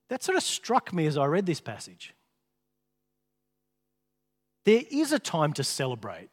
That 0.09 0.23
sort 0.23 0.37
of 0.37 0.45
struck 0.45 0.93
me 0.93 1.07
as 1.07 1.17
I 1.17 1.25
read 1.25 1.47
this 1.47 1.61
passage. 1.61 2.15
There 4.65 4.83
is 4.91 5.13
a 5.13 5.19
time 5.19 5.53
to 5.55 5.65
celebrate. 5.65 6.29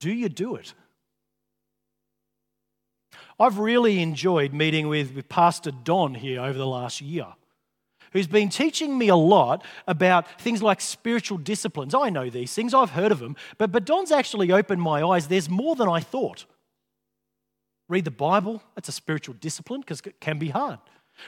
Do 0.00 0.12
you 0.12 0.28
do 0.28 0.56
it? 0.56 0.72
I've 3.38 3.58
really 3.58 4.00
enjoyed 4.00 4.52
meeting 4.52 4.88
with, 4.88 5.14
with 5.14 5.28
Pastor 5.28 5.70
Don 5.70 6.14
here 6.14 6.40
over 6.40 6.58
the 6.58 6.66
last 6.66 7.00
year, 7.00 7.26
who's 8.12 8.26
been 8.26 8.48
teaching 8.48 8.96
me 8.96 9.08
a 9.08 9.16
lot 9.16 9.64
about 9.86 10.40
things 10.40 10.62
like 10.62 10.80
spiritual 10.80 11.38
disciplines. 11.38 11.94
I 11.94 12.10
know 12.10 12.30
these 12.30 12.54
things, 12.54 12.74
I've 12.74 12.90
heard 12.90 13.12
of 13.12 13.18
them, 13.18 13.36
but, 13.58 13.72
but 13.72 13.84
Don's 13.84 14.12
actually 14.12 14.52
opened 14.52 14.82
my 14.82 15.02
eyes. 15.02 15.28
There's 15.28 15.48
more 15.48 15.76
than 15.76 15.88
I 15.88 16.00
thought. 16.00 16.44
Read 17.88 18.04
the 18.04 18.10
Bible, 18.10 18.62
that's 18.74 18.88
a 18.88 18.92
spiritual 18.92 19.34
discipline 19.34 19.80
because 19.80 20.00
it 20.00 20.20
can 20.20 20.38
be 20.38 20.48
hard. 20.48 20.78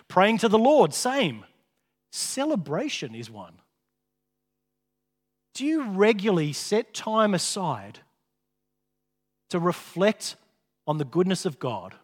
Praying 0.08 0.38
to 0.38 0.48
the 0.48 0.58
Lord, 0.58 0.94
same. 0.94 1.44
Celebration 2.10 3.14
is 3.14 3.30
one. 3.30 3.54
Do 5.54 5.64
you 5.64 5.84
regularly 5.90 6.52
set 6.52 6.94
time 6.94 7.34
aside 7.34 8.00
to 9.50 9.58
reflect 9.58 10.36
on 10.86 10.98
the 10.98 11.04
goodness 11.04 11.46
of 11.46 11.58
God 11.58 11.94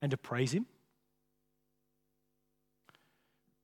and 0.00 0.10
to 0.10 0.16
praise 0.16 0.52
Him? 0.52 0.66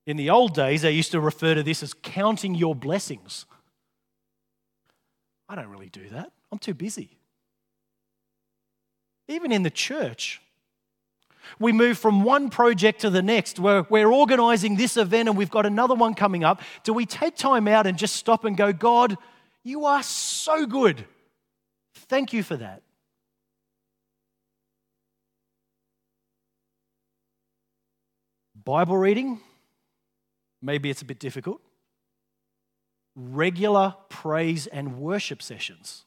In 0.08 0.16
the 0.16 0.30
old 0.30 0.54
days, 0.54 0.80
they 0.80 0.92
used 0.92 1.12
to 1.12 1.20
refer 1.20 1.54
to 1.54 1.62
this 1.62 1.82
as 1.82 1.92
counting 1.92 2.54
your 2.54 2.74
blessings. 2.74 3.44
I 5.50 5.54
don't 5.54 5.68
really 5.68 5.90
do 5.90 6.08
that. 6.08 6.32
I'm 6.50 6.58
too 6.58 6.72
busy. 6.72 7.18
Even 9.28 9.52
in 9.52 9.64
the 9.64 9.70
church, 9.70 10.40
we 11.58 11.72
move 11.72 11.98
from 11.98 12.24
one 12.24 12.48
project 12.48 13.02
to 13.02 13.10
the 13.10 13.20
next. 13.20 13.58
We're, 13.58 13.84
we're 13.90 14.10
organizing 14.10 14.76
this 14.76 14.96
event 14.96 15.28
and 15.28 15.36
we've 15.36 15.50
got 15.50 15.66
another 15.66 15.94
one 15.94 16.14
coming 16.14 16.42
up. 16.42 16.62
Do 16.84 16.94
we 16.94 17.04
take 17.04 17.36
time 17.36 17.68
out 17.68 17.86
and 17.86 17.98
just 17.98 18.16
stop 18.16 18.46
and 18.46 18.56
go, 18.56 18.72
God, 18.72 19.18
you 19.62 19.84
are 19.84 20.02
so 20.02 20.64
good. 20.64 21.04
Thank 21.94 22.32
you 22.32 22.42
for 22.42 22.56
that. 22.56 22.82
Bible 28.64 28.96
reading, 28.96 29.42
maybe 30.60 30.90
it's 30.90 31.02
a 31.02 31.04
bit 31.04 31.18
difficult. 31.18 31.60
Regular 33.14 33.94
praise 34.08 34.66
and 34.66 34.98
worship 34.98 35.42
sessions 35.42 36.04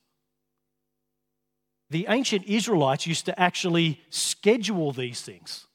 the 1.91 2.05
ancient 2.07 2.45
Israelites 2.45 3.05
used 3.05 3.25
to 3.25 3.37
actually 3.37 4.01
schedule 4.09 4.93
these 4.93 5.21
things. 5.21 5.67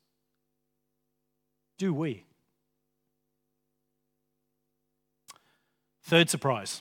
Do 1.76 1.92
we? 1.92 2.24
Third 6.04 6.30
surprise. 6.30 6.80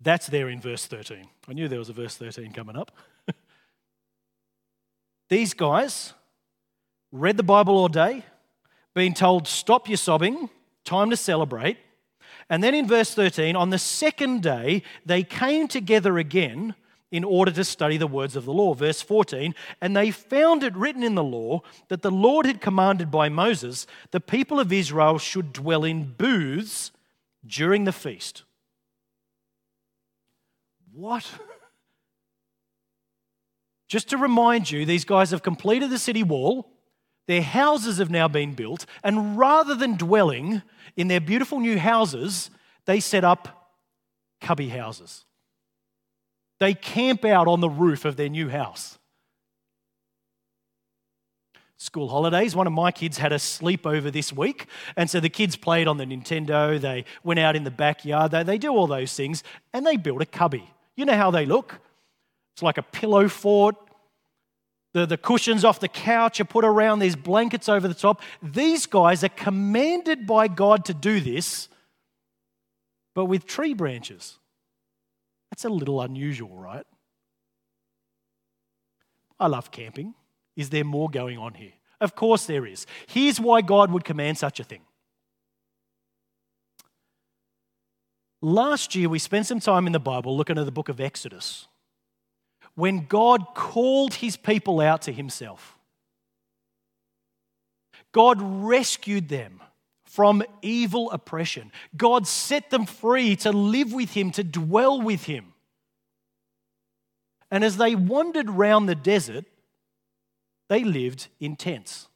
That's 0.00 0.26
there 0.28 0.48
in 0.48 0.58
verse 0.58 0.86
13. 0.86 1.28
I 1.48 1.52
knew 1.52 1.68
there 1.68 1.78
was 1.78 1.90
a 1.90 1.92
verse 1.92 2.16
13 2.16 2.52
coming 2.52 2.76
up. 2.76 2.92
These 5.28 5.52
guys 5.52 6.14
read 7.12 7.36
the 7.36 7.42
Bible 7.42 7.76
all 7.76 7.88
day, 7.88 8.24
being 8.94 9.12
told, 9.12 9.46
stop 9.46 9.86
your 9.86 9.98
sobbing, 9.98 10.48
time 10.88 11.10
to 11.10 11.16
celebrate. 11.16 11.76
And 12.50 12.64
then 12.64 12.74
in 12.74 12.88
verse 12.88 13.14
13, 13.14 13.56
on 13.56 13.70
the 13.70 13.78
second 13.78 14.42
day, 14.42 14.82
they 15.04 15.22
came 15.22 15.68
together 15.68 16.18
again 16.18 16.74
in 17.10 17.24
order 17.24 17.50
to 17.50 17.64
study 17.64 17.96
the 17.96 18.06
words 18.06 18.36
of 18.36 18.44
the 18.44 18.52
law. 18.52 18.74
Verse 18.74 19.02
14, 19.02 19.54
and 19.80 19.96
they 19.96 20.10
found 20.10 20.62
it 20.62 20.74
written 20.74 21.02
in 21.02 21.14
the 21.14 21.22
law 21.22 21.62
that 21.88 22.02
the 22.02 22.10
Lord 22.10 22.46
had 22.46 22.60
commanded 22.60 23.10
by 23.10 23.28
Moses 23.28 23.86
the 24.10 24.20
people 24.20 24.60
of 24.60 24.72
Israel 24.72 25.18
should 25.18 25.52
dwell 25.52 25.84
in 25.84 26.14
booths 26.16 26.90
during 27.46 27.84
the 27.84 27.92
feast. 27.92 28.44
What? 30.92 31.30
Just 33.88 34.10
to 34.10 34.18
remind 34.18 34.70
you, 34.70 34.84
these 34.84 35.06
guys 35.06 35.30
have 35.30 35.42
completed 35.42 35.90
the 35.90 35.98
city 35.98 36.22
wall. 36.22 36.70
Their 37.28 37.42
houses 37.42 37.98
have 37.98 38.10
now 38.10 38.26
been 38.26 38.54
built. 38.54 38.86
And 39.04 39.38
rather 39.38 39.74
than 39.74 39.96
dwelling 39.96 40.62
in 40.96 41.06
their 41.08 41.20
beautiful 41.20 41.60
new 41.60 41.78
houses, 41.78 42.50
they 42.86 42.98
set 42.98 43.22
up 43.22 43.70
cubby 44.40 44.70
houses. 44.70 45.26
They 46.58 46.74
camp 46.74 47.24
out 47.24 47.46
on 47.46 47.60
the 47.60 47.68
roof 47.68 48.04
of 48.06 48.16
their 48.16 48.30
new 48.30 48.48
house. 48.48 48.98
School 51.76 52.08
holidays. 52.08 52.56
One 52.56 52.66
of 52.66 52.72
my 52.72 52.90
kids 52.90 53.18
had 53.18 53.30
a 53.30 53.36
sleepover 53.36 54.10
this 54.10 54.32
week. 54.32 54.66
And 54.96 55.08
so 55.08 55.20
the 55.20 55.28
kids 55.28 55.54
played 55.54 55.86
on 55.86 55.98
the 55.98 56.06
Nintendo. 56.06 56.80
They 56.80 57.04
went 57.22 57.38
out 57.38 57.54
in 57.54 57.62
the 57.62 57.70
backyard. 57.70 58.32
They, 58.32 58.42
they 58.42 58.58
do 58.58 58.72
all 58.72 58.86
those 58.86 59.12
things. 59.12 59.44
And 59.72 59.86
they 59.86 59.96
built 59.96 60.22
a 60.22 60.26
cubby. 60.26 60.68
You 60.96 61.04
know 61.04 61.16
how 61.16 61.30
they 61.30 61.44
look? 61.44 61.78
It's 62.54 62.62
like 62.62 62.78
a 62.78 62.82
pillow 62.82 63.28
fort. 63.28 63.76
The, 64.94 65.06
the 65.06 65.18
cushions 65.18 65.64
off 65.64 65.80
the 65.80 65.88
couch 65.88 66.40
are 66.40 66.44
put 66.44 66.64
around, 66.64 66.98
there's 66.98 67.16
blankets 67.16 67.68
over 67.68 67.86
the 67.86 67.94
top. 67.94 68.22
These 68.42 68.86
guys 68.86 69.22
are 69.22 69.28
commanded 69.28 70.26
by 70.26 70.48
God 70.48 70.84
to 70.86 70.94
do 70.94 71.20
this, 71.20 71.68
but 73.14 73.26
with 73.26 73.46
tree 73.46 73.74
branches. 73.74 74.38
That's 75.50 75.64
a 75.64 75.68
little 75.68 76.00
unusual, 76.00 76.56
right? 76.56 76.86
I 79.40 79.46
love 79.46 79.70
camping. 79.70 80.14
Is 80.56 80.70
there 80.70 80.84
more 80.84 81.08
going 81.08 81.38
on 81.38 81.54
here? 81.54 81.72
Of 82.00 82.14
course 82.14 82.46
there 82.46 82.66
is. 82.66 82.86
Here's 83.06 83.40
why 83.40 83.60
God 83.60 83.90
would 83.90 84.04
command 84.04 84.38
such 84.38 84.60
a 84.60 84.64
thing. 84.64 84.82
Last 88.40 88.94
year, 88.94 89.08
we 89.08 89.18
spent 89.18 89.46
some 89.46 89.58
time 89.58 89.86
in 89.86 89.92
the 89.92 89.98
Bible 89.98 90.36
looking 90.36 90.58
at 90.58 90.64
the 90.64 90.72
book 90.72 90.88
of 90.88 91.00
Exodus 91.00 91.66
when 92.78 93.06
God 93.06 93.56
called 93.56 94.14
his 94.14 94.36
people 94.36 94.80
out 94.80 95.02
to 95.02 95.12
himself. 95.12 95.76
God 98.12 98.38
rescued 98.40 99.28
them 99.28 99.60
from 100.04 100.44
evil 100.62 101.10
oppression. 101.10 101.72
God 101.96 102.28
set 102.28 102.70
them 102.70 102.86
free 102.86 103.34
to 103.36 103.50
live 103.50 103.92
with 103.92 104.12
Him, 104.14 104.30
to 104.30 104.44
dwell 104.44 105.02
with 105.02 105.24
Him. 105.24 105.54
And 107.50 107.64
as 107.64 107.78
they 107.78 107.96
wandered 107.96 108.48
round 108.48 108.88
the 108.88 108.94
desert, 108.94 109.44
they 110.68 110.84
lived 110.84 111.26
in 111.40 111.56
tents, 111.56 112.06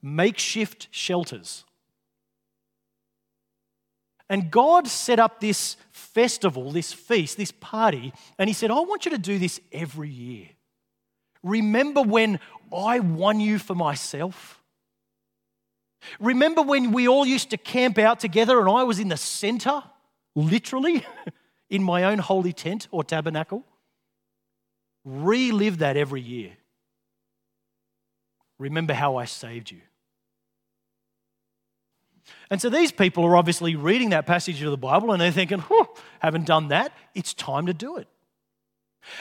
makeshift 0.00 0.88
shelters. 0.90 1.64
And 4.28 4.50
God 4.50 4.86
set 4.86 5.18
up 5.18 5.40
this 5.40 5.76
festival, 5.90 6.70
this 6.70 6.92
feast, 6.92 7.36
this 7.36 7.52
party, 7.52 8.12
and 8.38 8.48
He 8.48 8.54
said, 8.54 8.70
I 8.70 8.80
want 8.80 9.04
you 9.04 9.12
to 9.12 9.18
do 9.18 9.38
this 9.38 9.60
every 9.72 10.10
year. 10.10 10.48
Remember 11.42 12.02
when 12.02 12.40
I 12.74 13.00
won 13.00 13.40
you 13.40 13.58
for 13.58 13.74
myself? 13.74 14.62
Remember 16.20 16.62
when 16.62 16.92
we 16.92 17.08
all 17.08 17.26
used 17.26 17.50
to 17.50 17.56
camp 17.56 17.98
out 17.98 18.20
together 18.20 18.60
and 18.60 18.68
I 18.68 18.84
was 18.84 18.98
in 18.98 19.08
the 19.08 19.16
center, 19.16 19.82
literally, 20.34 21.04
in 21.70 21.82
my 21.82 22.04
own 22.04 22.18
holy 22.18 22.52
tent 22.52 22.88
or 22.90 23.04
tabernacle? 23.04 23.64
Relive 25.04 25.78
that 25.78 25.96
every 25.96 26.20
year. 26.20 26.52
Remember 28.58 28.92
how 28.92 29.16
I 29.16 29.24
saved 29.24 29.70
you. 29.70 29.80
And 32.50 32.60
so 32.60 32.70
these 32.70 32.92
people 32.92 33.24
are 33.24 33.36
obviously 33.36 33.76
reading 33.76 34.10
that 34.10 34.26
passage 34.26 34.62
of 34.62 34.70
the 34.70 34.78
Bible 34.78 35.12
and 35.12 35.20
they're 35.20 35.30
thinking, 35.30 35.62
haven't 36.20 36.46
done 36.46 36.68
that. 36.68 36.92
It's 37.14 37.34
time 37.34 37.66
to 37.66 37.74
do 37.74 37.96
it. 37.96 38.08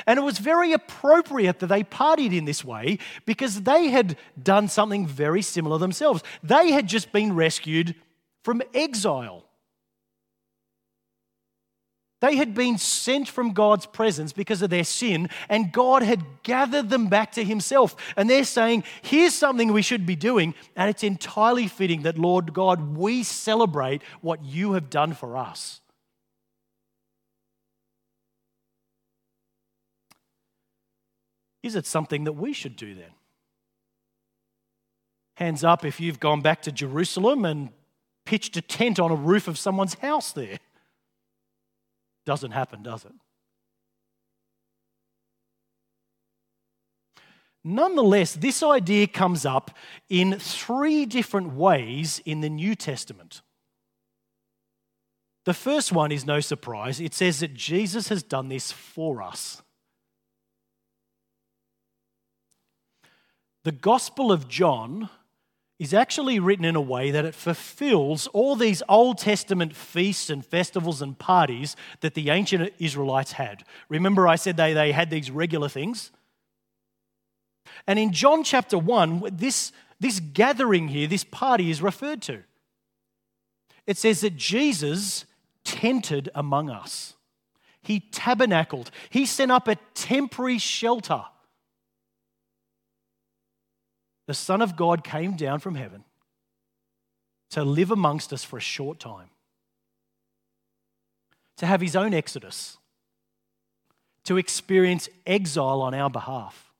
And 0.05 0.17
it 0.17 0.21
was 0.21 0.37
very 0.37 0.73
appropriate 0.73 1.59
that 1.59 1.67
they 1.67 1.83
partied 1.83 2.35
in 2.35 2.45
this 2.45 2.63
way 2.63 2.99
because 3.25 3.61
they 3.63 3.89
had 3.89 4.17
done 4.41 4.67
something 4.67 5.07
very 5.07 5.41
similar 5.41 5.77
themselves. 5.77 6.23
They 6.43 6.71
had 6.71 6.87
just 6.87 7.11
been 7.11 7.35
rescued 7.35 7.95
from 8.43 8.61
exile. 8.73 9.46
They 12.19 12.35
had 12.35 12.55
been 12.55 12.79
sent 12.79 13.29
from 13.29 13.53
God's 13.53 13.85
presence 13.85 14.33
because 14.33 14.63
of 14.63 14.71
their 14.71 14.83
sin, 14.83 15.29
and 15.49 15.71
God 15.71 16.01
had 16.01 16.23
gathered 16.41 16.89
them 16.89 17.07
back 17.07 17.33
to 17.33 17.43
Himself. 17.43 17.95
And 18.15 18.27
they're 18.27 18.43
saying, 18.43 18.85
Here's 19.03 19.35
something 19.35 19.71
we 19.71 19.83
should 19.83 20.05
be 20.05 20.15
doing, 20.15 20.55
and 20.75 20.89
it's 20.89 21.03
entirely 21.03 21.67
fitting 21.67 22.01
that, 22.03 22.17
Lord 22.17 22.53
God, 22.53 22.97
we 22.97 23.21
celebrate 23.21 24.01
what 24.21 24.43
you 24.43 24.73
have 24.73 24.89
done 24.89 25.13
for 25.13 25.37
us. 25.37 25.81
Is 31.61 31.75
it 31.75 31.85
something 31.85 32.23
that 32.23 32.33
we 32.33 32.53
should 32.53 32.75
do 32.75 32.95
then? 32.95 33.11
Hands 35.35 35.63
up 35.63 35.85
if 35.85 35.99
you've 35.99 36.19
gone 36.19 36.41
back 36.41 36.63
to 36.63 36.71
Jerusalem 36.71 37.45
and 37.45 37.69
pitched 38.25 38.57
a 38.57 38.61
tent 38.61 38.99
on 38.99 39.11
a 39.11 39.15
roof 39.15 39.47
of 39.47 39.57
someone's 39.57 39.93
house 39.95 40.31
there. 40.31 40.57
Doesn't 42.27 42.51
happen, 42.51 42.83
does 42.83 43.05
it? 43.05 43.13
Nonetheless, 47.63 48.33
this 48.33 48.61
idea 48.61 49.07
comes 49.07 49.45
up 49.45 49.71
in 50.09 50.37
three 50.37 51.05
different 51.05 51.53
ways 51.53 52.21
in 52.25 52.41
the 52.41 52.49
New 52.49 52.75
Testament. 52.75 53.41
The 55.45 55.53
first 55.53 55.93
one 55.93 56.11
is 56.11 56.25
no 56.25 56.41
surprise. 56.41 56.99
It 56.99 57.13
says 57.13 57.39
that 57.39 57.53
Jesus 57.53 58.09
has 58.09 58.23
done 58.23 58.49
this 58.49 58.73
for 58.73 59.21
us. 59.21 59.61
The 63.63 63.71
Gospel 63.71 64.33
of 64.33 64.49
John 64.49 65.09
is 65.79 65.93
actually 65.93 66.39
written 66.39 66.65
in 66.65 66.75
a 66.75 66.81
way 66.81 67.11
that 67.11 67.25
it 67.25 67.35
fulfills 67.35 68.25
all 68.27 68.55
these 68.55 68.81
Old 68.89 69.19
Testament 69.19 69.75
feasts 69.75 70.29
and 70.29 70.43
festivals 70.43 71.01
and 71.01 71.17
parties 71.17 71.75
that 72.01 72.15
the 72.15 72.29
ancient 72.31 72.73
Israelites 72.79 73.33
had. 73.33 73.63
Remember, 73.87 74.27
I 74.27 74.37
said 74.37 74.57
they, 74.57 74.73
they 74.73 74.91
had 74.91 75.09
these 75.09 75.29
regular 75.29 75.69
things? 75.69 76.11
And 77.85 77.99
in 77.99 78.11
John 78.11 78.43
chapter 78.43 78.77
1, 78.77 79.29
this, 79.31 79.71
this 79.99 80.19
gathering 80.19 80.87
here, 80.87 81.07
this 81.07 81.23
party 81.23 81.69
is 81.69 81.81
referred 81.81 82.23
to. 82.23 82.43
It 83.85 83.97
says 83.97 84.21
that 84.21 84.35
Jesus 84.35 85.25
tented 85.63 86.29
among 86.33 86.69
us, 86.69 87.13
he 87.81 87.99
tabernacled, 87.99 88.89
he 89.09 89.25
set 89.25 89.51
up 89.51 89.67
a 89.67 89.75
temporary 89.93 90.57
shelter 90.57 91.23
the 94.27 94.33
Son 94.33 94.61
of 94.61 94.75
God 94.75 95.03
came 95.03 95.35
down 95.35 95.59
from 95.59 95.75
heaven 95.75 96.03
to 97.49 97.63
live 97.63 97.91
amongst 97.91 98.33
us 98.33 98.43
for 98.43 98.57
a 98.57 98.61
short 98.61 98.99
time, 98.99 99.29
to 101.55 101.65
have 101.65 101.81
his 101.81 101.95
own 101.95 102.13
exodus, 102.13 102.77
to 104.25 104.37
experience 104.37 105.07
exile 105.25 105.81
on 105.81 105.93
our 105.93 106.09
behalf, 106.09 106.71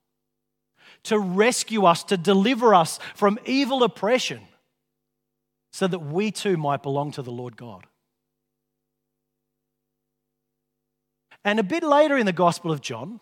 to 1.03 1.17
rescue 1.17 1.85
us, 1.85 2.03
to 2.03 2.17
deliver 2.17 2.75
us 2.75 2.99
from 3.15 3.39
evil 3.45 3.81
oppression, 3.83 4.41
so 5.71 5.87
that 5.87 5.99
we 5.99 6.31
too 6.31 6.57
might 6.57 6.83
belong 6.83 7.11
to 7.11 7.21
the 7.21 7.31
Lord 7.31 7.55
God. 7.55 7.87
And 11.45 11.59
a 11.59 11.63
bit 11.63 11.83
later 11.83 12.17
in 12.17 12.25
the 12.25 12.33
Gospel 12.33 12.73
of 12.73 12.81
John, 12.81 13.21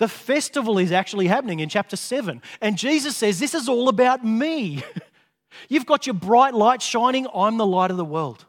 the 0.00 0.08
festival 0.08 0.78
is 0.78 0.92
actually 0.92 1.26
happening 1.26 1.60
in 1.60 1.68
chapter 1.68 1.94
7. 1.94 2.40
And 2.62 2.78
Jesus 2.78 3.18
says, 3.18 3.38
This 3.38 3.54
is 3.54 3.68
all 3.68 3.90
about 3.90 4.24
me. 4.24 4.82
You've 5.68 5.84
got 5.84 6.06
your 6.06 6.14
bright 6.14 6.54
light 6.54 6.80
shining. 6.80 7.26
I'm 7.34 7.58
the 7.58 7.66
light 7.66 7.90
of 7.90 7.98
the 7.98 8.04
world. 8.04 8.46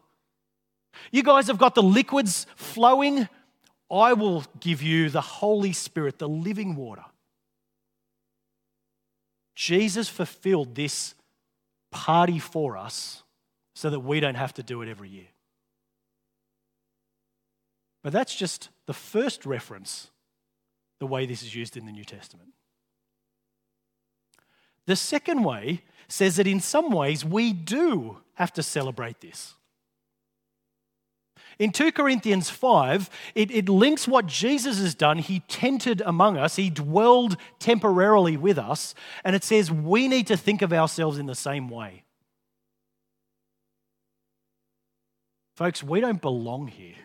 You 1.11 1.23
guys 1.23 1.47
have 1.47 1.57
got 1.57 1.75
the 1.75 1.83
liquids 1.83 2.47
flowing. 2.55 3.27
I 3.91 4.13
will 4.13 4.45
give 4.61 4.81
you 4.81 5.09
the 5.09 5.19
Holy 5.19 5.73
Spirit, 5.73 6.19
the 6.19 6.29
living 6.29 6.77
water. 6.77 7.03
Jesus 9.53 10.07
fulfilled 10.07 10.73
this 10.73 11.15
party 11.91 12.39
for 12.39 12.77
us 12.77 13.23
so 13.75 13.89
that 13.89 13.99
we 13.99 14.21
don't 14.21 14.35
have 14.35 14.53
to 14.53 14.63
do 14.63 14.81
it 14.83 14.87
every 14.87 15.09
year. 15.09 15.27
But 18.03 18.13
that's 18.13 18.33
just 18.33 18.69
the 18.85 18.93
first 18.93 19.45
reference 19.45 20.11
the 21.01 21.07
way 21.07 21.25
this 21.25 21.41
is 21.41 21.55
used 21.55 21.75
in 21.75 21.87
the 21.87 21.91
New 21.91 22.03
Testament. 22.03 22.51
The 24.85 24.95
second 24.95 25.43
way 25.43 25.81
says 26.07 26.35
that 26.35 26.45
in 26.45 26.59
some 26.59 26.91
ways 26.91 27.25
we 27.25 27.53
do 27.53 28.19
have 28.35 28.53
to 28.53 28.61
celebrate 28.61 29.19
this. 29.19 29.55
In 31.57 31.71
2 31.71 31.91
Corinthians 31.91 32.51
5, 32.51 33.09
it, 33.33 33.49
it, 33.49 33.67
links 33.67 34.07
what 34.07 34.27
Jesus 34.27 34.77
has 34.77 34.93
done. 34.93 35.17
He 35.17 35.39
tented 35.47 36.03
among 36.05 36.37
us, 36.37 36.55
He 36.55 36.69
dwelled 36.69 37.35
temporarily 37.57 38.37
with 38.37 38.59
us, 38.59 38.93
and 39.23 39.35
it 39.35 39.43
says 39.43 39.71
we 39.71 40.07
need 40.07 40.27
to 40.27 40.37
think 40.37 40.61
of 40.61 40.71
ourselves 40.71 41.17
in 41.17 41.25
the 41.25 41.33
same 41.33 41.67
way. 41.67 42.03
Folks, 45.55 45.81
we 45.81 45.99
don't 45.99 46.21
belong 46.21 46.67
here. 46.67 46.95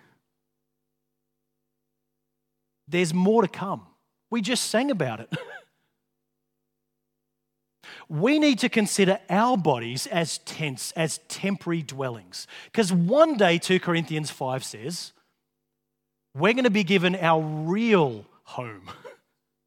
There's 2.88 3.12
more 3.12 3.42
to 3.42 3.48
come. 3.48 3.86
We 4.30 4.40
just 4.40 4.70
sang 4.70 4.90
about 4.90 5.20
it. 5.20 5.32
we 8.08 8.38
need 8.38 8.58
to 8.60 8.68
consider 8.68 9.18
our 9.28 9.56
bodies 9.56 10.06
as 10.06 10.38
tents, 10.38 10.92
as 10.92 11.18
temporary 11.28 11.82
dwellings. 11.82 12.46
Because 12.66 12.92
one 12.92 13.36
day, 13.36 13.58
2 13.58 13.80
Corinthians 13.80 14.30
5 14.30 14.64
says, 14.64 15.12
we're 16.34 16.52
going 16.52 16.64
to 16.64 16.70
be 16.70 16.84
given 16.84 17.16
our 17.16 17.40
real 17.40 18.26
home, 18.44 18.90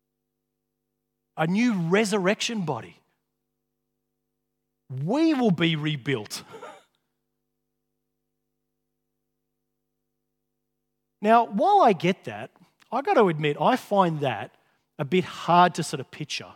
a 1.38 1.48
new 1.48 1.74
resurrection 1.74 2.62
body. 2.62 2.96
We 5.04 5.34
will 5.34 5.52
be 5.52 5.76
rebuilt. 5.76 6.44
now, 11.22 11.46
while 11.46 11.82
I 11.82 11.94
get 11.94 12.26
that, 12.26 12.52
I 12.92 13.02
got 13.02 13.14
to 13.16 13.28
admit, 13.28 13.58
I 13.60 13.76
find 13.76 14.20
that 14.22 14.52
a 14.98 15.06
bit 15.06 15.24
hard 15.24 15.76
to 15.76 15.84
sort 15.84 16.00
of 16.00 16.12
picture, 16.12 16.54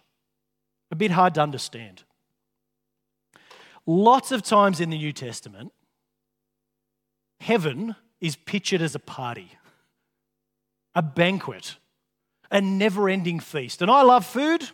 a 0.91 0.95
bit 0.95 1.11
hard 1.11 1.35
to 1.35 1.41
understand. 1.41 2.03
Lots 3.85 4.31
of 4.31 4.41
times 4.41 4.79
in 4.79 4.89
the 4.89 4.97
New 4.97 5.13
Testament, 5.13 5.71
heaven 7.39 7.95
is 8.21 8.35
pictured 8.35 8.81
as 8.81 8.95
a 8.95 8.99
party, 8.99 9.51
a 10.95 11.01
banquet, 11.01 11.75
a 12.49 12.61
never 12.61 13.09
ending 13.09 13.39
feast. 13.39 13.81
And 13.81 13.91
I 13.91 14.01
love 14.01 14.25
food, 14.25 14.69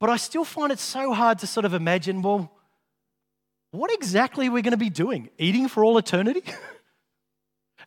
but 0.00 0.10
I 0.10 0.16
still 0.16 0.44
find 0.44 0.72
it 0.72 0.78
so 0.78 1.12
hard 1.12 1.38
to 1.40 1.46
sort 1.46 1.64
of 1.64 1.74
imagine 1.74 2.22
well, 2.22 2.50
what 3.70 3.92
exactly 3.92 4.48
are 4.48 4.50
we 4.50 4.62
going 4.62 4.72
to 4.72 4.76
be 4.76 4.90
doing? 4.90 5.30
Eating 5.38 5.68
for 5.68 5.84
all 5.84 5.96
eternity? 5.96 6.42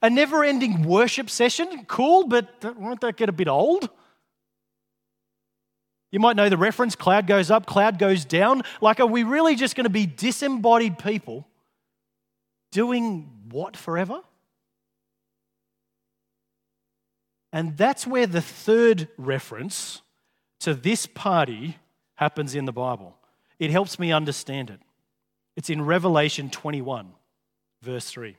A 0.04 0.10
never 0.10 0.44
ending 0.44 0.84
worship 0.84 1.30
session, 1.30 1.86
cool, 1.86 2.28
but 2.28 2.78
won't 2.78 3.02
that 3.02 3.16
get 3.16 3.30
a 3.30 3.32
bit 3.32 3.48
old? 3.48 3.90
You 6.12 6.20
might 6.20 6.36
know 6.36 6.50
the 6.50 6.58
reference 6.58 6.96
cloud 6.96 7.26
goes 7.26 7.50
up, 7.50 7.66
cloud 7.66 7.98
goes 7.98 8.26
down. 8.26 8.64
Like, 8.82 9.00
are 9.00 9.08
we 9.08 9.24
really 9.24 9.56
just 9.56 9.76
going 9.76 9.86
to 9.86 9.90
be 9.90 10.06
disembodied 10.06 11.00
people 11.00 11.48
doing 12.72 13.32
what 13.50 13.78
forever? 13.78 14.20
And 17.54 17.78
that's 17.78 18.06
where 18.06 18.28
the 18.28 18.42
third 18.42 19.08
reference 19.18 20.02
to 20.60 20.74
this 20.74 21.06
party 21.06 21.78
happens 22.16 22.56
in 22.56 22.66
the 22.66 22.74
Bible. 22.74 23.16
It 23.58 23.72
helps 23.72 23.98
me 23.98 24.12
understand 24.12 24.70
it. 24.70 24.82
It's 25.56 25.70
in 25.70 25.82
Revelation 25.84 26.50
21, 26.50 27.14
verse 27.82 28.10
3. 28.10 28.36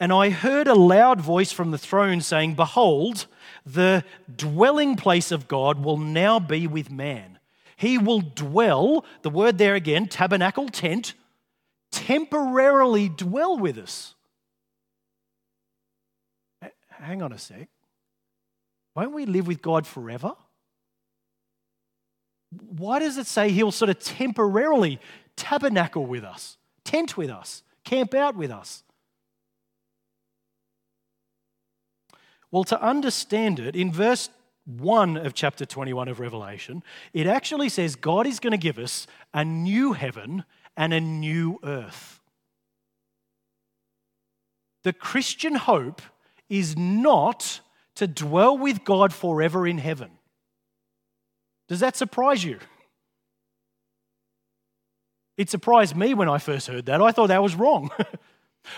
And 0.00 0.12
I 0.12 0.30
heard 0.30 0.66
a 0.66 0.74
loud 0.74 1.20
voice 1.20 1.52
from 1.52 1.70
the 1.70 1.78
throne 1.78 2.20
saying, 2.20 2.54
Behold, 2.54 3.26
the 3.64 4.04
dwelling 4.34 4.96
place 4.96 5.30
of 5.30 5.48
God 5.48 5.84
will 5.84 5.96
now 5.96 6.38
be 6.38 6.66
with 6.66 6.90
man. 6.90 7.38
He 7.76 7.98
will 7.98 8.20
dwell, 8.20 9.04
the 9.22 9.30
word 9.30 9.58
there 9.58 9.74
again, 9.74 10.06
tabernacle, 10.06 10.68
tent, 10.68 11.14
temporarily 11.90 13.08
dwell 13.08 13.56
with 13.56 13.78
us. 13.78 14.14
Hang 16.90 17.22
on 17.22 17.32
a 17.32 17.38
sec. 17.38 17.68
Won't 18.94 19.12
we 19.12 19.26
live 19.26 19.46
with 19.46 19.60
God 19.60 19.86
forever? 19.86 20.34
Why 22.50 23.00
does 23.00 23.18
it 23.18 23.26
say 23.26 23.50
he'll 23.50 23.72
sort 23.72 23.90
of 23.90 23.98
temporarily 23.98 25.00
tabernacle 25.36 26.06
with 26.06 26.24
us, 26.24 26.56
tent 26.84 27.16
with 27.16 27.30
us, 27.30 27.62
camp 27.84 28.14
out 28.14 28.36
with 28.36 28.50
us? 28.50 28.84
Well, 32.54 32.62
to 32.62 32.80
understand 32.80 33.58
it, 33.58 33.74
in 33.74 33.90
verse 33.90 34.30
1 34.66 35.16
of 35.16 35.34
chapter 35.34 35.66
21 35.66 36.06
of 36.06 36.20
Revelation, 36.20 36.84
it 37.12 37.26
actually 37.26 37.68
says 37.68 37.96
God 37.96 38.28
is 38.28 38.38
going 38.38 38.52
to 38.52 38.56
give 38.56 38.78
us 38.78 39.08
a 39.34 39.44
new 39.44 39.92
heaven 39.92 40.44
and 40.76 40.94
a 40.94 41.00
new 41.00 41.58
earth. 41.64 42.20
The 44.84 44.92
Christian 44.92 45.56
hope 45.56 46.00
is 46.48 46.78
not 46.78 47.58
to 47.96 48.06
dwell 48.06 48.56
with 48.56 48.84
God 48.84 49.12
forever 49.12 49.66
in 49.66 49.78
heaven. 49.78 50.12
Does 51.66 51.80
that 51.80 51.96
surprise 51.96 52.44
you? 52.44 52.60
It 55.36 55.50
surprised 55.50 55.96
me 55.96 56.14
when 56.14 56.28
I 56.28 56.38
first 56.38 56.68
heard 56.68 56.86
that. 56.86 57.02
I 57.02 57.10
thought 57.10 57.26
that 57.26 57.42
was 57.42 57.56
wrong. 57.56 57.90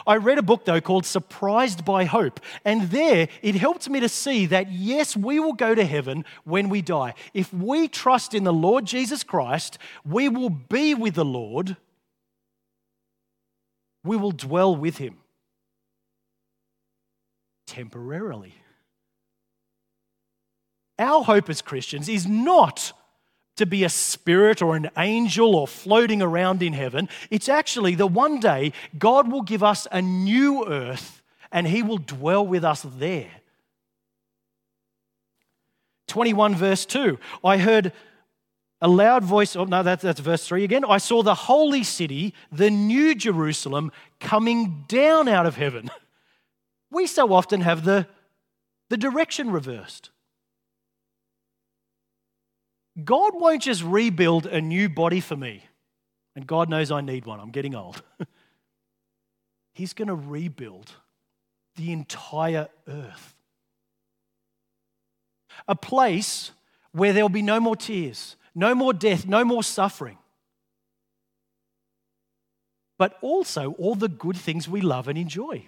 I 0.07 0.16
read 0.16 0.38
a 0.38 0.42
book, 0.42 0.64
though, 0.64 0.81
called 0.81 1.07
Surprised 1.07 1.85
by 1.85 2.05
Hope. 2.05 2.40
And 2.64 2.90
there 2.90 3.29
it 3.42 3.55
helped 3.55 3.88
me 3.88 4.01
to 4.01 4.09
see 4.09 4.46
that, 4.46 4.70
yes, 4.70 5.16
we 5.16 5.40
will 5.40 5.53
go 5.53 5.75
to 5.75 5.85
heaven 5.85 6.25
when 6.44 6.68
we 6.68 6.83
die. 6.83 7.14
If 7.35 7.53
we 7.53 7.88
trust 7.88 8.35
in 8.35 8.44
the 8.44 8.53
Lord 8.53 8.85
Jesus 8.85 9.22
Christ, 9.22 9.79
we 10.05 10.29
will 10.29 10.51
be 10.51 10.94
with 10.94 11.14
the 11.14 11.25
Lord, 11.25 11.77
we 14.05 14.16
will 14.16 14.33
dwell 14.33 14.75
with 14.75 14.99
him 14.99 15.16
temporarily. 17.66 18.55
Our 20.99 21.25
hope 21.25 21.51
as 21.51 21.61
Christians 21.61 22.09
is 22.09 22.27
not 22.27 22.92
to 23.56 23.66
be 23.66 23.84
a 23.84 23.88
spirit 23.88 24.62
or 24.62 24.76
an 24.76 24.90
angel 24.96 25.54
or 25.54 25.66
floating 25.66 26.22
around 26.22 26.62
in 26.62 26.72
heaven. 26.72 27.08
It's 27.30 27.48
actually 27.48 27.94
that 27.96 28.08
one 28.08 28.40
day 28.40 28.72
God 28.98 29.30
will 29.30 29.42
give 29.42 29.62
us 29.62 29.86
a 29.90 30.00
new 30.00 30.66
earth 30.66 31.22
and 31.50 31.66
he 31.66 31.82
will 31.82 31.98
dwell 31.98 32.46
with 32.46 32.64
us 32.64 32.84
there. 32.98 33.30
21 36.08 36.54
verse 36.54 36.86
2 36.86 37.18
I 37.42 37.58
heard 37.58 37.92
a 38.80 38.88
loud 38.88 39.24
voice, 39.24 39.56
oh 39.56 39.64
no, 39.64 39.82
that's, 39.82 40.02
that's 40.02 40.20
verse 40.20 40.46
3 40.46 40.62
again. 40.62 40.84
I 40.84 40.98
saw 40.98 41.22
the 41.22 41.34
holy 41.34 41.82
city, 41.82 42.34
the 42.52 42.70
new 42.70 43.14
Jerusalem, 43.14 43.90
coming 44.20 44.84
down 44.88 45.28
out 45.28 45.46
of 45.46 45.56
heaven. 45.56 45.90
We 46.88 47.08
so 47.08 47.32
often 47.32 47.62
have 47.62 47.84
the, 47.84 48.06
the 48.90 48.96
direction 48.96 49.50
reversed. 49.50 50.10
God 53.04 53.32
won't 53.35 53.62
just 53.62 53.82
rebuild 53.82 54.46
a 54.46 54.61
new 54.61 54.88
body 54.88 55.20
for 55.20 55.37
me. 55.37 55.64
And 56.35 56.46
God 56.46 56.68
knows 56.68 56.90
I 56.90 57.00
need 57.00 57.26
one. 57.26 57.40
I'm 57.40 57.50
getting 57.50 57.74
old. 57.74 58.02
He's 59.74 59.92
going 59.92 60.09
to 60.09 60.14
rebuild 60.14 60.92
the 61.76 61.92
entire 61.92 62.68
earth. 62.88 63.35
A 65.68 65.74
place 65.74 66.52
where 66.92 67.12
there'll 67.12 67.28
be 67.28 67.42
no 67.42 67.61
more 67.61 67.76
tears, 67.76 68.37
no 68.54 68.74
more 68.74 68.92
death, 68.92 69.26
no 69.26 69.44
more 69.44 69.62
suffering. 69.62 70.18
But 72.98 73.18
also 73.20 73.72
all 73.72 73.94
the 73.94 74.09
good 74.09 74.37
things 74.37 74.68
we 74.68 74.80
love 74.80 75.09
and 75.09 75.18
enjoy. 75.18 75.66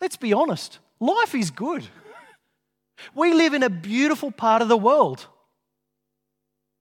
Let's 0.00 0.16
be 0.16 0.32
honest, 0.32 0.78
life 0.98 1.34
is 1.34 1.50
good. 1.50 1.86
We 3.14 3.34
live 3.34 3.54
in 3.54 3.62
a 3.62 3.70
beautiful 3.70 4.30
part 4.30 4.62
of 4.62 4.68
the 4.68 4.76
world. 4.76 5.26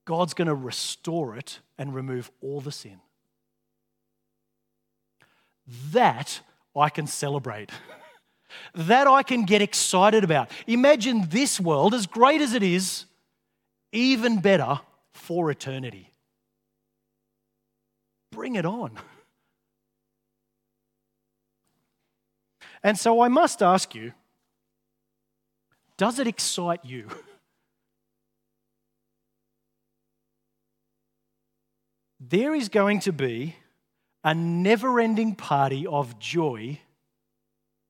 God's 0.06 0.34
going 0.34 0.48
to 0.48 0.56
restore 0.56 1.36
it 1.36 1.60
and 1.78 1.94
remove 1.94 2.32
all 2.42 2.62
the 2.62 2.72
sin. 2.72 3.00
That 5.92 6.42
I 6.76 6.90
can 6.90 7.06
celebrate. 7.06 7.72
that 8.74 9.08
I 9.08 9.24
can 9.24 9.46
get 9.46 9.62
excited 9.62 10.24
about. 10.24 10.50
Imagine 10.68 11.28
this 11.30 11.60
world, 11.60 11.94
as 11.94 12.08
great 12.08 12.42
as 12.42 12.54
it 12.54 12.64
is, 12.64 13.06
even 13.92 14.40
better 14.40 14.80
for 15.14 15.52
eternity. 15.52 16.12
Bring 18.32 18.56
it 18.56 18.66
on. 18.66 18.92
And 22.82 22.98
so 22.98 23.20
I 23.20 23.28
must 23.28 23.62
ask 23.62 23.94
you 23.94 24.14
does 26.00 26.18
it 26.18 26.28
excite 26.28 26.84
you? 26.84 27.10
there 32.20 32.56
is 32.56 32.70
going 32.70 33.02
to 33.02 33.12
be 33.12 33.56
a 34.24 34.34
never 34.34 35.00
ending 35.00 35.36
party 35.36 35.86
of 35.86 36.18
joy 36.20 36.80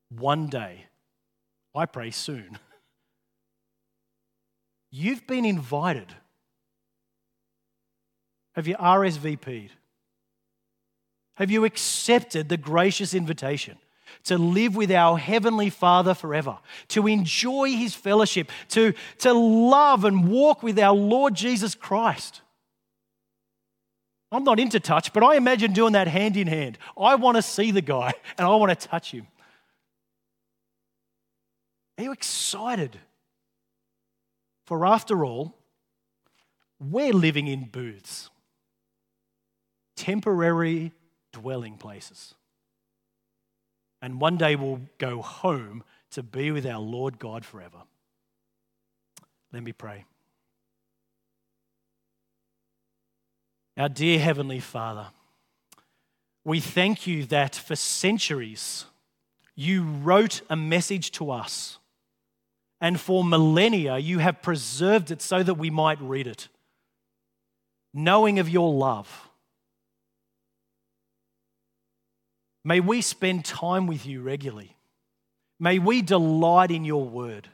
one 0.10 0.48
day. 0.48 0.86
I 1.76 1.86
pray 1.86 2.10
soon. 2.10 2.58
You've 4.92 5.28
been 5.28 5.46
invited. 5.46 6.08
Have 8.56 8.68
you 8.68 8.76
RSVP'd? 8.76 9.72
Have 11.36 11.52
you 11.52 11.64
accepted 11.64 12.50
the 12.50 12.58
gracious 12.58 13.14
invitation? 13.14 13.78
To 14.26 14.38
live 14.38 14.76
with 14.76 14.92
our 14.92 15.18
Heavenly 15.18 15.70
Father 15.70 16.14
forever, 16.14 16.60
to 16.90 17.08
enjoy 17.08 17.72
His 17.72 17.94
fellowship, 17.94 18.52
to, 18.70 18.94
to 19.20 19.34
love 19.34 20.06
and 20.06 20.30
walk 20.30 20.64
with 20.64 20.80
our 20.80 20.96
Lord 20.96 21.36
Jesus 21.36 21.76
Christ. 21.76 22.42
I'm 24.32 24.44
not 24.44 24.60
into 24.60 24.80
touch, 24.80 25.12
but 25.12 25.24
I 25.24 25.36
imagine 25.36 25.74
doing 25.74 25.94
that 25.94 26.08
hand 26.08 26.38
in 26.38 26.48
hand. 26.48 26.78
I 26.98 27.16
want 27.16 27.38
to 27.38 27.42
see 27.42 27.72
the 27.72 27.82
guy 27.82 28.14
and 28.38 28.48
I 28.48 28.56
want 28.56 28.78
to 28.78 28.88
touch 28.88 29.12
him. 29.12 29.28
Are 31.98 32.04
you 32.04 32.12
excited? 32.12 32.98
For 34.66 34.86
after 34.86 35.26
all, 35.26 35.56
we're 36.80 37.12
living 37.12 37.48
in 37.48 37.66
booths, 37.66 38.30
temporary 39.96 40.94
dwelling 41.34 41.78
places. 41.78 42.36
And 44.02 44.22
one 44.22 44.38
day 44.38 44.56
we'll 44.56 44.82
go 44.98 45.22
home 45.22 45.84
to 46.12 46.24
be 46.24 46.52
with 46.52 46.66
our 46.66 46.80
Lord 46.80 47.20
God 47.20 47.46
forever. 47.46 47.80
Let 49.52 49.64
me 49.64 49.72
pray. 49.74 50.06
Our 53.78 53.90
dear 53.90 54.20
Heavenly 54.20 54.60
Father, 54.60 55.08
we 56.44 56.60
thank 56.60 57.08
you 57.08 57.26
that 57.26 57.56
for 57.56 57.76
centuries 57.76 58.86
you 59.56 59.84
wrote 59.84 60.42
a 60.50 60.56
message 60.56 61.12
to 61.12 61.32
us, 61.32 61.78
and 62.82 63.00
for 63.00 63.24
millennia 63.24 63.98
you 63.98 64.20
have 64.20 64.42
preserved 64.42 65.12
it 65.12 65.22
so 65.22 65.44
that 65.44 65.56
we 65.56 65.70
might 65.70 66.02
read 66.02 66.28
it, 66.28 66.48
knowing 67.94 68.40
of 68.40 68.50
your 68.50 68.74
love 68.74 69.29
May 72.64 72.80
we 72.80 73.02
spend 73.02 73.46
time 73.46 73.88
with 73.88 74.06
you 74.06 74.22
regularly. 74.22 74.76
May 75.60 75.80
we 75.80 76.02
delight 76.02 76.72
in 76.72 76.86
your 76.86 77.04
word. 77.04 77.50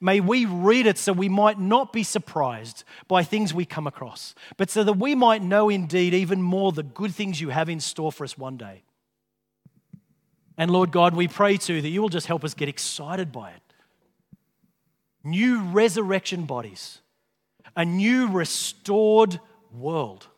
May 0.00 0.20
we 0.20 0.44
read 0.46 0.86
it 0.86 0.98
so 0.98 1.12
we 1.12 1.28
might 1.28 1.58
not 1.58 1.92
be 1.92 2.02
surprised 2.02 2.84
by 3.06 3.22
things 3.22 3.52
we 3.52 3.64
come 3.64 3.86
across, 3.86 4.34
but 4.56 4.70
so 4.70 4.82
that 4.84 4.94
we 4.94 5.14
might 5.14 5.42
know 5.42 5.68
indeed 5.68 6.14
even 6.14 6.40
more 6.40 6.72
the 6.72 6.82
good 6.82 7.14
things 7.14 7.40
you 7.40 7.50
have 7.50 7.68
in 7.68 7.80
store 7.80 8.10
for 8.10 8.24
us 8.24 8.38
one 8.38 8.56
day. 8.56 8.82
And 10.56 10.70
Lord 10.70 10.90
God, 10.90 11.14
we 11.14 11.28
pray 11.28 11.56
too 11.56 11.82
that 11.82 11.88
you 11.88 12.00
will 12.00 12.08
just 12.08 12.26
help 12.26 12.44
us 12.44 12.54
get 12.54 12.68
excited 12.68 13.32
by 13.32 13.50
it. 13.50 13.60
New 15.22 15.60
resurrection 15.62 16.44
bodies, 16.44 17.00
a 17.76 17.84
new 17.84 18.28
restored 18.28 19.40
world. 19.72 20.28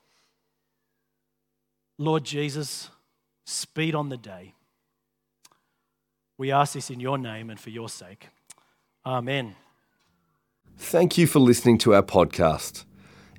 Lord 1.98 2.24
Jesus, 2.24 2.88
speed 3.46 3.94
on 3.94 4.10
the 4.10 4.18
day. 4.18 4.52
We 6.36 6.52
ask 6.52 6.74
this 6.74 6.90
in 6.90 7.00
your 7.00 7.16
name 7.16 7.48
and 7.48 7.58
for 7.58 7.70
your 7.70 7.88
sake. 7.88 8.28
Amen. 9.06 9.56
Thank 10.76 11.16
you 11.16 11.26
for 11.26 11.38
listening 11.38 11.78
to 11.78 11.94
our 11.94 12.02
podcast. 12.02 12.84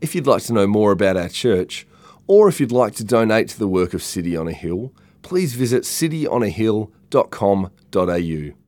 If 0.02 0.15
you'd 0.15 0.26
like 0.26 0.41
to 0.43 0.54
know 0.54 0.65
more 0.65 0.91
about 0.91 1.17
our 1.17 1.30
church, 1.30 1.86
or 2.26 2.50
if 2.50 2.60
you'd 2.60 2.72
like 2.72 2.96
to 2.96 3.04
donate 3.04 3.50
to 3.50 3.60
the 3.60 3.67
work 3.67 3.93
of 3.93 4.02
City 4.02 4.36
on 4.36 4.48
a 4.48 4.54
Hill, 4.54 4.91
please 5.22 5.54
visit 5.54 5.84
cityonahill.com.au. 5.84 8.66